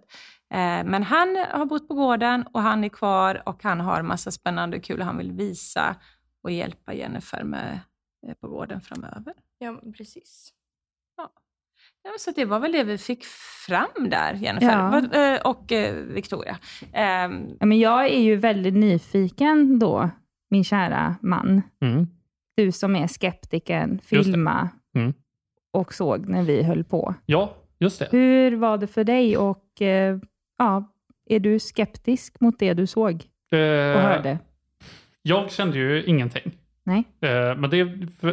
Men 0.85 1.03
han 1.03 1.35
har 1.51 1.65
bott 1.65 1.87
på 1.87 1.93
gården 1.93 2.45
och 2.53 2.61
han 2.61 2.83
är 2.83 2.89
kvar 2.89 3.43
och 3.45 3.63
han 3.63 3.79
har 3.79 4.01
massa 4.01 4.31
spännande 4.31 4.77
och 4.77 4.83
kul 4.83 5.01
han 5.01 5.17
vill 5.17 5.31
visa 5.31 5.95
och 6.43 6.51
hjälpa 6.51 6.93
Jennifer 6.93 7.43
med 7.43 7.79
eh, 8.27 8.33
på 8.33 8.47
gården 8.47 8.81
framöver. 8.81 9.33
Ja, 9.57 9.81
precis. 9.97 10.53
Ja, 12.05 12.11
så 12.19 12.31
det 12.31 12.45
var 12.45 12.59
väl 12.59 12.71
det 12.71 12.83
vi 12.83 12.97
fick 12.97 13.23
fram 13.67 14.09
där, 14.09 14.33
Jennifer 14.33 15.09
Ja. 15.13 15.35
Eh, 15.35 15.41
och 15.41 15.71
eh, 15.71 15.95
Victoria. 15.95 16.57
Ehm, 16.93 17.47
Ja, 17.59 17.65
men 17.65 17.79
jag 17.79 18.05
är 18.05 18.19
ju 18.21 18.35
väldigt 18.35 18.73
nyfiken 18.73 19.79
då, 19.79 20.09
min 20.49 20.63
kära 20.63 21.15
man. 21.21 21.61
Mm. 21.81 22.07
Du 22.55 22.71
som 22.71 22.95
är 22.95 23.07
skeptiken, 23.07 23.99
filma 23.99 24.69
Mm. 24.95 25.13
och 25.71 25.93
såg 25.93 26.29
när 26.29 26.43
vi 26.43 26.63
höll 26.63 26.83
på. 26.83 27.13
Ja, 27.25 27.53
just 27.79 27.99
det. 27.99 28.07
Hur 28.11 28.55
var 28.55 28.77
det 28.77 28.87
för 28.87 29.03
dig 29.03 29.37
och 29.37 29.81
ja, 30.57 30.91
är 31.29 31.39
du 31.39 31.59
skeptisk 31.59 32.39
mot 32.39 32.59
det 32.59 32.73
du 32.73 32.87
såg 32.87 33.23
och 33.51 33.57
Eh, 33.57 34.01
hörde? 34.01 34.39
Jag 35.23 35.51
kände 35.51 35.77
ju 35.77 36.03
ingenting. 36.03 36.51
Nej? 36.85 37.03
Eh, 37.21 37.55
Men 37.55 37.69
det 37.69 37.83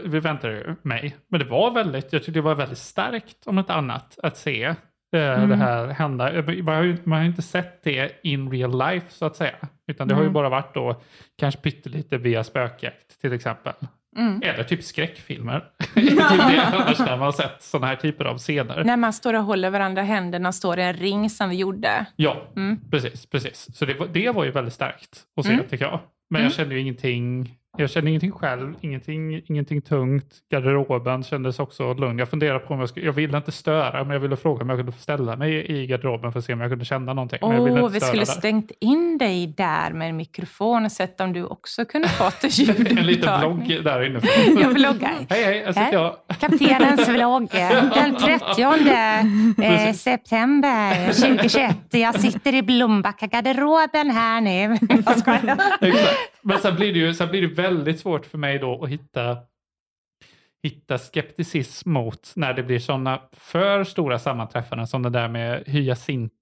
vi 0.05 0.21
väntade 0.21 0.55
ju 0.55 0.75
mig. 0.83 1.17
Men 1.29 1.41
det 1.41 1.47
var 1.47 1.71
väldigt, 1.71 2.13
jag 2.13 2.23
tyckte 2.23 2.33
det 2.33 2.41
var 2.41 2.55
väldigt 2.55 2.79
starkt 2.79 3.47
om 3.47 3.59
ett 3.59 3.71
annat 3.71 4.19
att 4.23 4.37
se 4.37 4.65
eh, 4.65 4.75
Mm. 5.13 5.49
det 5.49 5.57
här 5.57 5.87
hända. 5.87 6.33
Man 6.63 6.69
har, 6.77 6.83
ju, 6.83 6.97
man 7.05 7.17
har 7.19 7.23
ju 7.25 7.29
inte 7.31 7.43
sett 7.43 7.83
det 7.85 8.21
in 8.23 8.51
real 8.51 8.79
life 8.79 9.07
så 9.11 9.27
att 9.27 9.37
säga. 9.37 9.55
Utan 9.89 10.09
det 10.09 10.15
har 10.15 10.23
ju 10.23 10.31
bara 10.31 10.49
varit 10.49 10.75
då 10.75 11.01
kanske 11.39 11.61
pyttelite 11.61 12.19
via 12.19 12.45
spökjakt 12.45 13.21
till 13.21 13.33
exempel. 13.33 13.73
mm. 14.17 14.43
Eller 14.45 14.65
typ 14.65 14.83
skräckfilmer. 14.85 15.65
det 15.95 16.01
är 16.01 16.07
typ 16.07 16.19
det 16.51 16.63
annars 16.73 16.99
när 16.99 17.07
man 17.17 17.21
har 17.21 17.33
sett 17.33 17.63
sådana 17.63 17.87
här 17.87 17.97
typer 17.97 18.25
av 18.25 18.39
scener. 18.39 18.85
När 18.85 18.97
man 18.97 19.13
står 19.13 19.35
och 19.35 19.45
håller 19.45 19.71
varandra 19.71 20.03
händerna 20.03 20.53
står 20.53 20.79
i 20.79 20.83
en 20.83 20.93
ring 20.95 21.31
som 21.31 21.51
vi 21.51 21.57
gjorde. 21.57 22.07
Ja, 22.17 22.43
Mm. 22.57 22.79
precis. 22.91 23.27
precis. 23.27 23.77
Så 23.77 23.85
det 23.85 23.95
var, 23.95 24.07
det 24.07 24.31
var 24.31 24.45
ju 24.45 24.51
väldigt 24.51 24.75
starkt 24.75 25.23
att 25.37 25.45
se 25.47 25.53
Mm. 25.53 25.67
tycker 25.71 25.85
jag. 25.85 26.01
Men 26.31 26.41
Mm. 26.41 26.45
jag 26.45 26.53
kände 26.53 26.75
ju 26.75 26.81
ingenting. 26.81 27.57
Jag 27.79 27.91
kände 27.91 28.11
ingenting 28.11 28.33
själv, 28.33 28.75
ingenting, 28.81 29.43
ingenting 29.47 29.83
tungt. 29.83 30.27
Garderoben 30.51 31.23
kändes 31.23 31.59
också 31.59 31.95
lugn. 31.95 32.19
Jag 32.19 32.29
funderade 32.29 32.59
på 32.59 32.75
om 32.75 32.81
jag 32.81 32.89
skulle, 32.89 33.07
jag 33.07 33.13
ville 33.13 33.37
inte 33.37 33.53
störa, 33.53 34.05
men 34.05 34.11
jag 34.13 34.21
ville 34.21 34.37
fråga 34.37 34.63
om 34.63 34.69
jag 34.69 34.79
kunde 34.79 34.93
få 34.93 34.99
ställa 34.99 35.37
mig 35.37 35.71
i 35.73 35.87
garderoben 35.87 36.33
för 36.33 36.39
att 36.39 36.45
se 36.45 36.53
om 36.53 36.61
jag 36.61 36.71
kunde 36.71 36.85
känna 36.85 37.15
någonting. 37.15 37.39
Åh, 37.43 37.57
inte 37.57 37.89
vi 37.93 38.01
skulle 38.01 38.21
där. 38.21 38.25
stängt 38.25 38.71
in 38.81 39.19
dig 39.19 39.47
där 39.57 39.91
med 39.93 40.09
en 40.09 40.17
mikrofon 40.17 40.85
och 40.85 40.93
sett 40.93 41.21
om 41.21 41.33
du 41.33 41.45
också 41.45 41.85
kunde 41.85 42.09
fått 42.09 42.45
en 42.45 42.51
En 42.69 42.77
liten 42.85 43.07
ljudupptagning. 43.07 43.67
vlogg 43.67 43.85
där 43.85 44.07
inne. 44.07 44.21
Jag 44.61 44.69
vloggar. 44.69 45.27
Hej 45.29 45.45
hej, 45.45 45.63
här 45.65 45.73
sitter 45.73 45.93
jag. 45.93 46.17
kaptenens 46.41 47.09
vlogg 47.09 47.49
den 47.95 48.17
30 48.17 49.63
eh, 49.65 49.93
september 49.93 51.13
2021. 51.13 51.77
Jag 51.91 52.21
sitter 52.21 52.55
i 52.55 52.63
Blombacka-garderoben 52.63 54.11
här 54.11 54.41
nu. 54.41 54.79
Jag. 55.81 55.95
Men 56.43 56.59
sen 56.59 56.77
blir, 56.77 56.93
det 56.93 56.99
ju, 56.99 57.15
sen 57.15 57.29
blir 57.29 57.43
det 57.43 57.49
väldigt 57.63 58.01
svårt 58.01 58.27
för 58.27 58.39
mig 58.39 58.59
då 58.59 58.85
att 58.85 58.91
hitta 58.91 59.37
hitta 60.63 60.99
skepticism 60.99 61.93
mot 61.93 62.33
när 62.37 62.55
det 62.55 62.63
blir 62.63 62.79
sådana 62.79 63.23
för 63.33 63.85
stora 63.85 64.19
sammanträffanden 64.19 64.87
som 64.87 65.03
det 65.03 65.11
där 65.11 65.29
med 65.29 65.69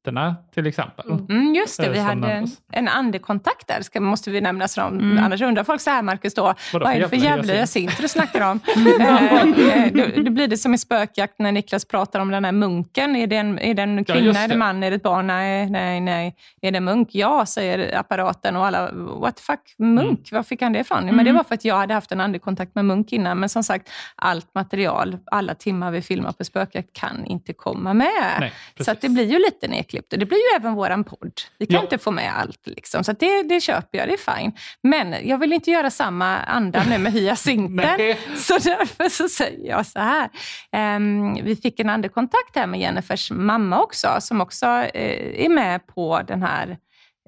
hyacinterna 0.09 0.37
till 0.55 0.67
exempel. 0.67 1.11
Mm, 1.29 1.55
just 1.55 1.81
det, 1.81 1.87
Eh, 1.87 1.93
vi 1.93 1.99
hade 1.99 2.13
en, 2.13 2.21
nämndes. 2.21 2.59
en 2.73 2.89
andekontakt 2.89 3.69
där, 3.69 3.83
ska, 3.83 4.01
måste 4.01 4.31
vi 4.31 4.41
nämna. 4.41 4.69
Så 4.69 4.81
de, 4.81 5.19
Annars 5.19 5.41
undrar 5.43 5.65
folk 5.65 5.81
så 5.81 5.91
här, 5.91 6.03
Marcus, 6.03 6.35
då, 6.35 6.55
vad 6.73 6.83
är 6.93 7.01
det 7.01 7.09
för 7.09 7.17
jävla 7.17 7.53
hyacint? 7.53 7.59
hyacinter 7.59 8.03
du 8.03 8.09
snackar 8.09 8.51
om? 8.51 8.61
eh, 9.01 9.85
eh, 9.85 9.93
då, 9.93 10.23
då 10.23 10.31
blir 10.31 10.49
det 10.49 10.57
som 10.57 10.75
i 10.75 10.79
spökjakt 10.79 11.39
när 11.39 11.53
Niklas 11.53 11.85
pratar 11.85 12.21
om 12.21 12.31
den 12.31 12.45
här 12.45 12.53
munken. 12.53 13.17
Är 13.17 13.27
det 13.27 13.37
en, 13.37 13.59
är 13.59 13.75
det 13.75 13.83
en 13.83 13.99
Ja, 13.99 14.05
kvinna, 14.05 14.21
just 14.27 14.41
är 14.41 14.49
det 14.49 14.55
en 14.55 14.59
man, 14.59 14.83
är 14.83 14.91
det 14.91 14.97
ett 14.97 15.03
barn? 15.03 15.27
Nej, 15.27 15.71
nej, 15.71 16.01
nej. 16.01 16.35
Är 16.63 16.71
det 16.71 16.77
en 16.77 16.85
munk? 16.85 17.09
Ja, 17.13 17.47
säger 17.47 17.99
apparaten 17.99 18.57
och 18.57 18.67
alla, 18.67 18.91
what 18.93 19.37
the 19.37 19.43
fuck, 19.43 19.75
munk? 19.79 20.09
Mm. 20.33 20.39
Var 20.39 20.43
fick 20.43 20.63
han 20.63 20.73
det 20.73 20.79
ifrån? 20.81 21.07
Men 21.07 21.25
det 21.25 21.33
var 21.33 21.45
för 21.45 21.55
att 21.55 21.65
jag 21.65 21.77
hade 21.77 21.95
haft 21.95 22.13
en 22.13 22.21
andekontakt 22.21 22.75
med 22.75 22.85
munk 22.85 23.13
innan. 23.13 23.39
Men 23.41 23.49
som 23.49 23.63
sagt, 23.63 23.91
allt 24.17 24.55
material, 24.55 25.19
alla 25.31 25.55
timmar 25.55 25.91
vi 25.91 26.03
filmar 26.03 26.33
på 26.33 26.45
spökjakt 26.45 26.93
kan 26.93 27.25
inte 27.25 27.53
komma 27.53 27.95
med. 27.95 28.09
Nej, 28.41 28.53
så 28.81 28.95
det 29.01 29.09
blir 29.09 29.25
ju 29.25 29.39
lite 29.39 29.69
nedklippt 29.69 29.98
och 30.13 30.19
det 30.19 30.27
blir 30.27 30.39
ju 30.39 30.57
även 30.57 30.75
våran 30.75 31.05
podd. 31.05 31.33
Vi 31.59 31.67
kan 31.67 31.75
Ja. 31.75 31.83
inte 31.83 31.99
få 31.99 32.11
med 32.11 32.33
allt. 32.39 32.67
Liksom. 32.67 33.05
Så 33.05 33.13
det, 33.13 33.43
det 33.43 33.61
köper 33.61 33.99
jag, 33.99 34.09
det 34.09 34.15
är 34.15 34.37
fine. 34.37 34.53
Men 34.83 35.15
jag 35.29 35.39
vill 35.39 35.53
inte 35.53 35.71
göra 35.71 35.91
samma 35.91 36.37
anda 36.39 36.83
nu 36.89 36.99
med 36.99 37.13
hyacinten. 37.13 37.99
Så 38.37 38.59
därför 38.59 39.09
så 39.09 39.29
säger 39.29 39.69
jag 39.69 39.87
så 39.87 39.99
här. 39.99 40.29
Ehm, 40.73 41.35
vi 41.45 41.57
fick 41.57 41.81
en 41.81 41.91
andekontakt 41.91 42.57
här 42.57 42.67
med 42.67 42.81
Jennifers 42.81 43.31
mamma 43.31 43.83
också, 43.83 44.09
som 44.21 44.41
också 44.41 44.67
eh, 44.67 45.45
är 45.45 45.49
med 45.49 45.87
på 45.87 46.21
den 46.29 46.43
här 46.43 46.79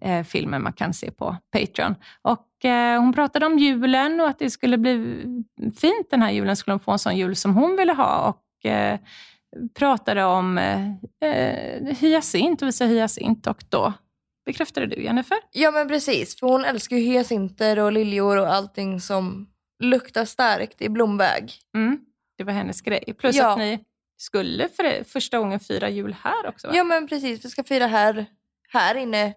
eh, 0.02 0.22
filmen 0.24 0.62
man 0.62 0.72
kan 0.72 0.94
se 0.94 1.11
på 1.11 1.37
Patreon. 1.52 1.94
Och, 2.22 2.64
eh, 2.64 3.00
hon 3.00 3.12
pratade 3.12 3.46
om 3.46 3.59
julen 3.59 4.20
och 4.20 4.28
att 4.28 4.38
det 4.38 4.50
skulle 4.50 4.78
bli 4.78 5.24
fint 5.80 6.11
den 6.11 6.22
här 6.22 6.30
julen. 6.30 6.56
Skulle 6.56 6.72
hon 6.72 6.80
få 6.80 6.90
en 6.92 6.98
sån 6.98 7.16
jul 7.16 7.37
som 7.37 7.54
hon 7.54 7.76
ville 7.76 7.92
ha. 7.92 8.16
Och, 8.28 8.66
eh, 8.70 8.98
pratade 9.74 10.24
om 10.24 10.58
eh, 10.58 11.96
hyacint 11.96 12.62
och 12.62 12.68
visade 12.68 12.90
hyacint 12.90 13.46
och 13.46 13.64
då 13.68 13.92
bekräftade 14.46 14.86
du 14.86 15.02
Jennifer. 15.02 15.38
Ja 15.52 15.70
men 15.70 15.88
precis, 15.88 16.38
för 16.40 16.46
hon 16.46 16.64
älskar 16.64 16.96
ju 16.96 17.02
hyacinter 17.02 17.78
och 17.78 17.92
liljor 17.92 18.36
och 18.36 18.52
allting 18.54 19.00
som 19.00 19.46
luktar 19.82 20.24
starkt 20.24 20.82
i 20.82 20.88
blomväg. 20.88 21.52
Mm, 21.74 22.00
det 22.38 22.44
var 22.44 22.52
hennes 22.52 22.80
grej. 22.80 23.14
Plus 23.18 23.36
Ja. 23.36 23.52
att 23.52 23.58
ni 23.58 23.84
skulle 24.16 24.68
för 24.68 25.04
första 25.04 25.38
gången 25.38 25.60
fira 25.60 25.88
jul 25.88 26.16
här 26.22 26.46
också. 26.48 26.66
Va? 26.68 26.72
Ja 26.76 26.84
men 26.84 27.08
precis, 27.08 27.44
vi 27.44 27.48
ska 27.50 27.64
fira 27.64 27.86
här, 27.86 28.26
här 28.68 28.94
inne 28.94 29.34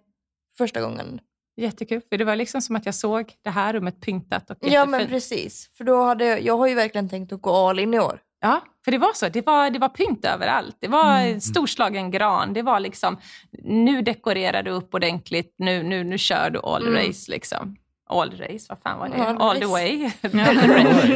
första 0.58 0.82
gången. 0.82 1.19
Jättekul, 1.58 2.02
för 2.10 2.17
det 2.17 2.26
var 2.26 2.36
liksom 2.36 2.62
som 2.62 2.76
att 2.76 2.86
jag 2.86 2.95
såg 2.95 3.34
det 3.41 3.49
här 3.49 3.73
rummet 3.73 4.02
pyntat 4.02 4.49
och 4.52 4.58
Ja 4.62 4.86
men 4.86 4.99
jättefint. 4.99 5.10
precis, 5.10 5.69
för 5.78 5.84
då 5.84 6.04
hade 6.04 6.26
jag, 6.26 6.41
jag 6.41 6.58
har 6.58 6.67
ju 6.67 6.76
verkligen 6.76 7.10
tänkt 7.10 7.34
att 7.34 7.41
gå 7.41 7.52
all 7.52 7.80
in 7.80 7.93
i 7.93 7.99
år. 7.99 8.19
Ja, 8.44 8.62
för 8.86 8.92
det 8.92 8.98
var 8.98 9.14
så. 9.14 9.30
Det 9.30 9.46
var, 9.46 9.70
det 9.70 9.80
var 9.80 9.90
pynt 9.90 10.26
överallt. 10.26 10.78
Det 10.80 10.88
var 10.88 11.40
storslagen 11.40 12.12
gran. 12.12 12.54
Det 12.54 12.62
var 12.62 12.80
liksom, 12.80 13.18
nu 13.64 14.02
dekorerar 14.02 14.64
du 14.64 14.72
upp 14.72 14.94
ordentligt. 14.94 15.56
Nu, 15.58 15.84
nu, 15.84 16.04
nu 16.04 16.18
kör 16.18 16.50
du 16.50 16.60
all 16.64 16.88
Mm. 16.88 16.96
race 17.08 17.32
liksom. 17.32 17.76
All 18.10 18.32
race, 18.32 18.66
vad 18.70 18.78
fan 18.84 19.00
var 19.00 19.10
det? 19.10 19.16
All 19.24 19.42
All, 19.42 19.56
the 19.60 19.66
race. 19.66 19.72
way. 19.72 20.10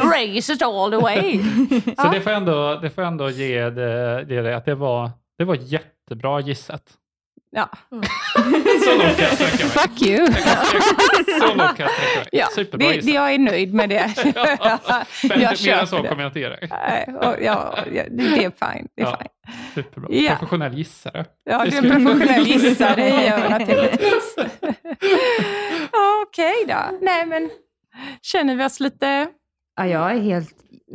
race 0.00 0.52
it 0.52 0.62
all 0.62 0.90
the 0.90 0.96
way. 0.96 1.42
Så 1.84 1.90
Ja. 1.96 2.10
det 2.12 2.20
får 2.20 2.30
ändå, 2.30 2.74
det 2.82 2.90
får 2.90 3.02
ändå 3.02 3.30
ge 3.30 3.70
det, 3.70 4.26
ge 4.28 4.42
det 4.42 4.56
att 4.56 4.64
det 4.64 4.74
var, 4.74 5.10
det 5.38 5.44
var 5.44 5.54
jättebra 5.54 6.40
gissat. 6.40 6.82
Ja. 7.50 7.68
Så 8.88 8.98
långt 8.98 9.16
kan 9.16 9.24
jag 9.24 9.34
sträcka 9.34 9.64
mig. 9.64 9.68
Fuck 9.72 10.02
you. 10.02 10.26
Så 11.40 11.46
långt 11.54 11.76
kan 11.76 11.86
jag 11.86 11.90
sträcka 11.90 12.18
mig. 12.18 12.28
Ja, 12.32 12.46
Superbra 12.54 12.88
det, 12.88 12.94
jag 13.10 13.34
är 13.34 13.38
nöjd 13.38 13.74
med 13.74 13.88
det. 13.88 14.14
Men 15.28 15.40
jag 15.40 15.54
mer 15.66 15.74
än 15.74 15.86
så 15.86 15.96
kommer 15.96 16.14
det. 16.16 16.22
jag 16.22 16.28
inte 16.28 16.40
ge 16.40 16.48
dig. 16.48 16.68
Ja, 17.20 17.36
ja, 17.40 17.78
det 18.10 18.22
är 18.44 18.74
fine. 18.74 18.88
Det 18.96 19.02
är 19.02 19.06
Ja. 19.06 19.18
fine. 19.20 19.28
Superbra. 19.74 20.08
Ja. 20.10 20.30
Professionell 20.30 20.78
gissare. 20.78 21.24
Ja, 21.44 21.64
du 21.70 21.76
är 21.76 21.82
en 21.94 22.04
professionell 22.04 22.46
gissare, 22.46 22.94
det 22.96 23.08
gör 23.08 23.38
jag 23.40 23.50
naturligtvis. 23.50 24.34
Ja, 25.92 26.24
Okej 26.26 26.64
då. 26.68 26.98
Nej, 27.02 27.26
men 27.26 27.50
känner 28.22 28.56
vi 28.56 28.64
oss 28.64 28.80
lite... 28.80 29.26
Ja, 29.76 29.86
jag 29.86 30.10
är 30.10 30.20
helt 30.20 30.50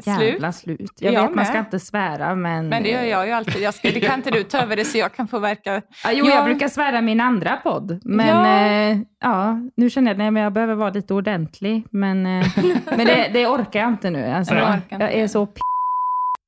jävla 0.06 0.52
slut. 0.52 0.92
Jag, 1.00 1.14
Jag 1.14 1.22
vet, 1.22 1.30
man 1.30 1.36
med. 1.36 1.48
ska 1.48 1.60
inte 1.60 1.80
svära, 1.80 2.36
men... 2.36 2.70
Men 2.70 2.84
det 2.84 2.90
gör 2.90 3.04
jag 3.04 3.26
ju 3.28 3.32
alltid. 3.34 3.62
Jag 3.62 3.74
ska, 3.74 3.92
det 3.92 4.00
kan 4.00 4.16
inte 4.16 4.32
du 4.32 4.44
ta 4.44 4.58
över 4.58 4.76
det 4.76 4.86
så 4.86 4.98
jag 4.98 5.14
kan 5.16 5.28
få 5.28 5.40
verka... 5.40 5.82
Ja, 6.04 6.12
jo, 6.14 6.26
Ja. 6.26 6.36
jag 6.36 6.46
brukar 6.46 6.68
svära 6.68 7.02
min 7.02 7.22
andra 7.22 7.58
podd. 7.64 8.00
Men 8.04 8.28
Ja. 8.28 8.58
ja, 8.90 9.04
ja 9.22 9.60
nu 9.78 9.90
känner 9.90 10.16
jag 10.16 10.28
att 10.38 10.44
jag 10.44 10.54
behöver 10.54 10.76
vara 10.76 10.90
lite 10.90 11.14
ordentlig. 11.14 11.84
Men, 11.92 12.26
eh, 12.26 12.48
men 12.86 13.06
det, 13.08 13.30
det 13.34 13.48
orkar 13.48 13.80
jag 13.80 13.90
inte 13.90 14.10
nu. 14.10 14.26
Alltså, 14.32 14.56
jag, 14.56 14.80
jag 14.90 15.14
är 15.14 15.28
så 15.28 15.46
p- 15.46 15.62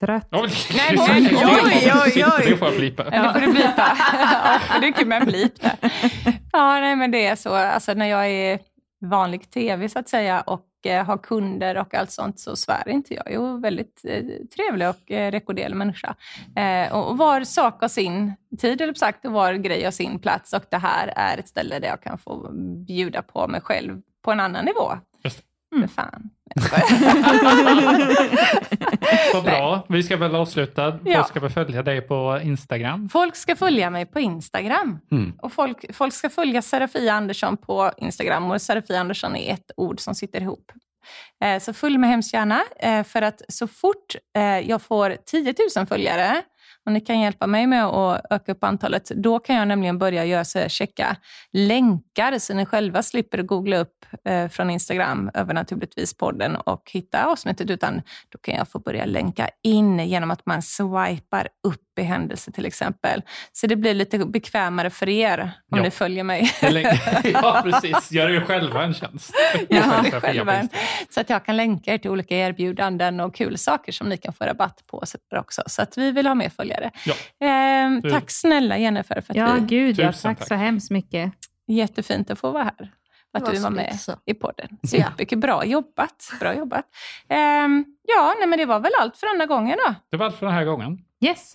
trött. 0.05 0.27
Oj, 0.31 0.49
Nej, 0.77 0.97
oj, 0.99 1.07
oj, 1.09 2.11
sitter- 2.11 2.31
oj. 2.39 2.45
Det 2.51 2.57
får 2.57 2.67
jag 2.67 2.77
blipa. 2.77 3.03
Ja, 3.11 3.21
det 3.21 3.33
får 3.33 3.39
du 3.39 3.51
blipa. 3.53 3.97
Ja, 4.69 4.79
det 4.81 4.87
är 4.87 4.91
kul 4.91 5.07
med 5.07 5.21
en 5.21 5.27
blip 5.27 5.61
där. 5.61 5.71
Ja, 6.51 6.79
nej, 6.79 6.95
men 6.95 7.11
det 7.11 7.25
är 7.25 7.35
så. 7.35 7.53
Alltså, 7.53 7.93
när 7.93 8.05
jag 8.05 8.27
är 8.27 8.59
vanlig 9.09 9.51
tv 9.51 9.89
så 9.89 9.99
att 9.99 10.09
säga 10.09 10.41
och 10.41 10.61
eh, 10.85 11.17
kunder 11.17 11.77
och 11.77 11.93
allt 11.93 12.11
sånt 12.11 12.39
så 12.39 12.55
svär 12.55 12.89
inte 12.89 13.13
jag. 13.13 13.31
Jag 13.31 13.43
är 13.43 13.61
väldigt 13.61 14.01
eh, 14.03 14.23
trevlig 14.55 14.89
och 14.89 15.11
eh, 15.11 15.31
rekorderlig 15.31 15.75
människa. 15.77 16.15
Eh, 16.55 16.93
och 16.93 17.05
och 17.09 17.17
var 17.17 17.43
sak 17.43 17.81
har 17.81 17.87
sin 17.87 18.33
tid, 18.57 18.81
eller 18.81 18.93
sagt, 18.93 19.25
och 19.25 19.31
var 19.31 19.53
grej 19.53 19.83
har 19.83 19.91
sin 19.91 20.19
plats. 20.19 20.53
Och 20.53 20.63
det 20.69 20.77
här 20.77 21.13
är 21.15 21.37
ett 21.37 21.47
ställe 21.47 21.79
där 21.79 21.87
jag 21.87 22.01
kan 22.01 22.17
få 22.17 22.49
bjuda 22.87 23.21
på 23.21 23.47
mig 23.47 23.61
själv 23.61 24.01
på 24.21 24.31
en 24.31 24.39
annan 24.39 24.65
nivå. 24.65 24.91
Just 25.81 25.95
För 25.95 26.01
fan. 26.03 26.29
Vad 29.33 29.43
bra. 29.43 29.85
Vi 29.89 30.03
ska 30.03 30.17
väl 30.17 30.35
avsluta. 30.35 30.91
Folk 30.91 31.01
Ja. 31.05 31.23
ska 31.23 31.39
väl 31.39 31.49
följa 31.49 31.83
dig 31.83 32.01
på 32.01 32.39
Instagram. 32.43 33.09
Folk 33.09 33.35
ska 33.35 33.55
följa 33.55 33.89
mig 33.89 34.05
på 34.05 34.19
Instagram. 34.19 34.99
Mm. 35.11 35.33
Och 35.41 35.53
folk, 35.53 35.95
folk 35.95 36.13
ska 36.13 36.29
följa 36.29 36.61
Serafia 36.61 37.13
Andersson 37.13 37.57
på 37.57 37.91
Instagram. 37.97 38.51
Och 38.51 38.61
Serafia 38.61 38.99
Andersson 38.99 39.35
är 39.35 39.53
ett 39.53 39.71
ord 39.77 39.99
som 39.99 40.15
sitter 40.15 40.41
ihop. 40.41 40.71
Eh, 41.43 41.59
Så 41.59 41.73
följ 41.73 41.97
mig 41.97 42.09
hemskt 42.09 42.33
gärna. 42.33 42.63
eh, 42.79 43.03
För 43.03 43.21
att 43.21 43.41
så 43.49 43.67
fort 43.67 44.15
eh, 44.37 44.59
jag 44.69 44.81
får 44.81 45.17
10 45.25 45.53
000 45.77 45.85
följare, 45.87 46.41
och 46.85 46.91
ni 46.91 47.01
kan 47.01 47.19
hjälpa 47.19 47.47
mig 47.47 47.67
med 47.67 47.85
att 47.85 48.25
öka 48.29 48.51
upp 48.51 48.63
antalet, 48.63 49.11
då 49.15 49.39
kan 49.39 49.55
jag 49.55 49.67
nämligen 49.67 49.97
börja 49.97 50.25
göra 50.25 50.45
så 50.45 50.59
här, 50.59 50.69
checka 50.69 51.17
länkar 51.53 52.39
så 52.39 52.53
ni 52.53 52.65
själva 52.65 53.03
slipper 53.03 53.41
googla 53.41 53.77
upp 53.77 54.05
eh, 54.25 54.47
från 54.47 54.69
Instagram 54.69 55.31
över 55.33 55.53
naturligtvis 55.53 56.17
podden 56.17 56.55
och 56.55 56.91
hitta 56.91 57.25
avsnittet, 57.25 57.69
utan 57.69 58.01
då 58.29 58.37
kan 58.41 58.55
jag 58.55 58.67
få 58.67 58.79
börja 58.79 59.05
länka 59.05 59.49
in 59.63 59.99
genom 59.99 60.31
att 60.31 60.45
man 60.45 60.61
swipar 60.61 61.47
upp 61.67 61.84
i 61.99 62.03
händelse 62.03 62.51
till 62.51 62.65
exempel. 62.65 63.21
Så 63.51 63.67
det 63.67 63.75
blir 63.75 63.93
lite 63.93 64.17
bekvämare 64.25 64.89
för 64.89 65.09
er 65.09 65.39
om 65.71 65.77
Ja. 65.77 65.83
ni 65.83 65.91
följer 65.91 66.23
mig. 66.23 66.51
Ja, 67.33 67.61
precis. 67.63 68.11
Gör 68.11 68.29
er 68.29 68.41
själva 68.41 68.83
en 68.83 68.93
tjänst. 68.93 69.33
Ja, 69.69 70.03
själva. 70.21 70.67
Så 71.09 71.21
att 71.21 71.29
jag 71.29 71.45
kan 71.45 71.57
länka 71.57 71.93
er 71.93 71.97
till 71.97 72.11
olika 72.11 72.35
erbjudanden 72.35 73.19
och 73.19 73.35
kul 73.35 73.57
saker 73.57 73.91
som 73.91 74.09
ni 74.09 74.17
kan 74.17 74.33
få 74.33 74.43
rabatt 74.43 74.83
på 74.87 75.03
också. 75.35 75.61
Så 75.65 75.81
att 75.81 75.97
vi 75.97 76.11
vill 76.11 76.27
ha 76.27 76.35
mer 76.35 76.49
följare. 76.49 76.91
Ja. 77.05 77.13
Ehm, 77.47 78.01
tack 78.01 78.31
snälla 78.31 78.77
Jennifer 78.77 79.21
för 79.21 79.33
att 79.33 79.37
Ja, 79.37 79.53
vi... 79.53 79.59
gud 79.65 79.99
ja. 79.99 80.13
Tack, 80.13 80.39
tack. 80.39 80.47
så 80.47 80.55
hemskt 80.55 80.91
mycket. 80.91 81.31
Jättefint 81.67 82.29
att 82.31 82.39
få 82.39 82.51
vara 82.51 82.63
här. 82.63 82.91
Att 83.33 83.43
var 83.43 83.51
du 83.51 83.59
var 83.59 83.69
med 83.69 83.99
så. 83.99 84.11
i 84.25 84.33
podden. 84.33 84.67
Supermycket 84.87 85.39
bra 85.39 85.65
jobbat. 85.65 86.31
Bra 86.39 86.55
jobbat. 86.55 86.85
Ehm, 87.29 87.85
ja, 88.03 88.35
nej, 88.39 88.47
men 88.47 88.59
det 88.59 88.65
var 88.65 88.79
väl 88.79 88.91
allt 89.01 89.17
för 89.17 89.27
denna 89.33 89.45
gången 89.45 89.77
då. 89.87 89.95
Det 90.11 90.17
var 90.17 90.25
allt 90.25 90.35
för 90.39 90.45
den 90.45 90.55
här 90.55 90.63
gången. 90.65 90.97
Yes. 91.25 91.53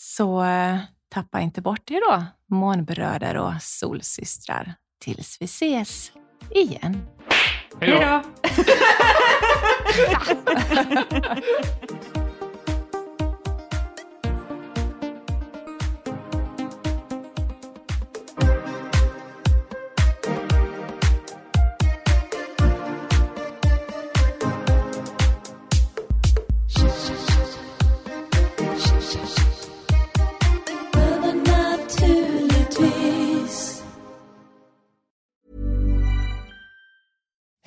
Så 0.00 0.44
eh, 0.44 0.78
tappa 1.08 1.40
inte 1.40 1.60
bort 1.62 1.90
er 1.90 2.00
då, 2.10 2.24
månbröder 2.56 3.36
och 3.36 3.52
solsystrar. 3.60 4.74
Tills 5.00 5.36
vi 5.40 5.44
ses 5.44 6.12
igen. 6.50 7.06
Hej 7.80 7.90
då. 7.90 8.22
Hej 9.92 10.12
då. 11.10 12.14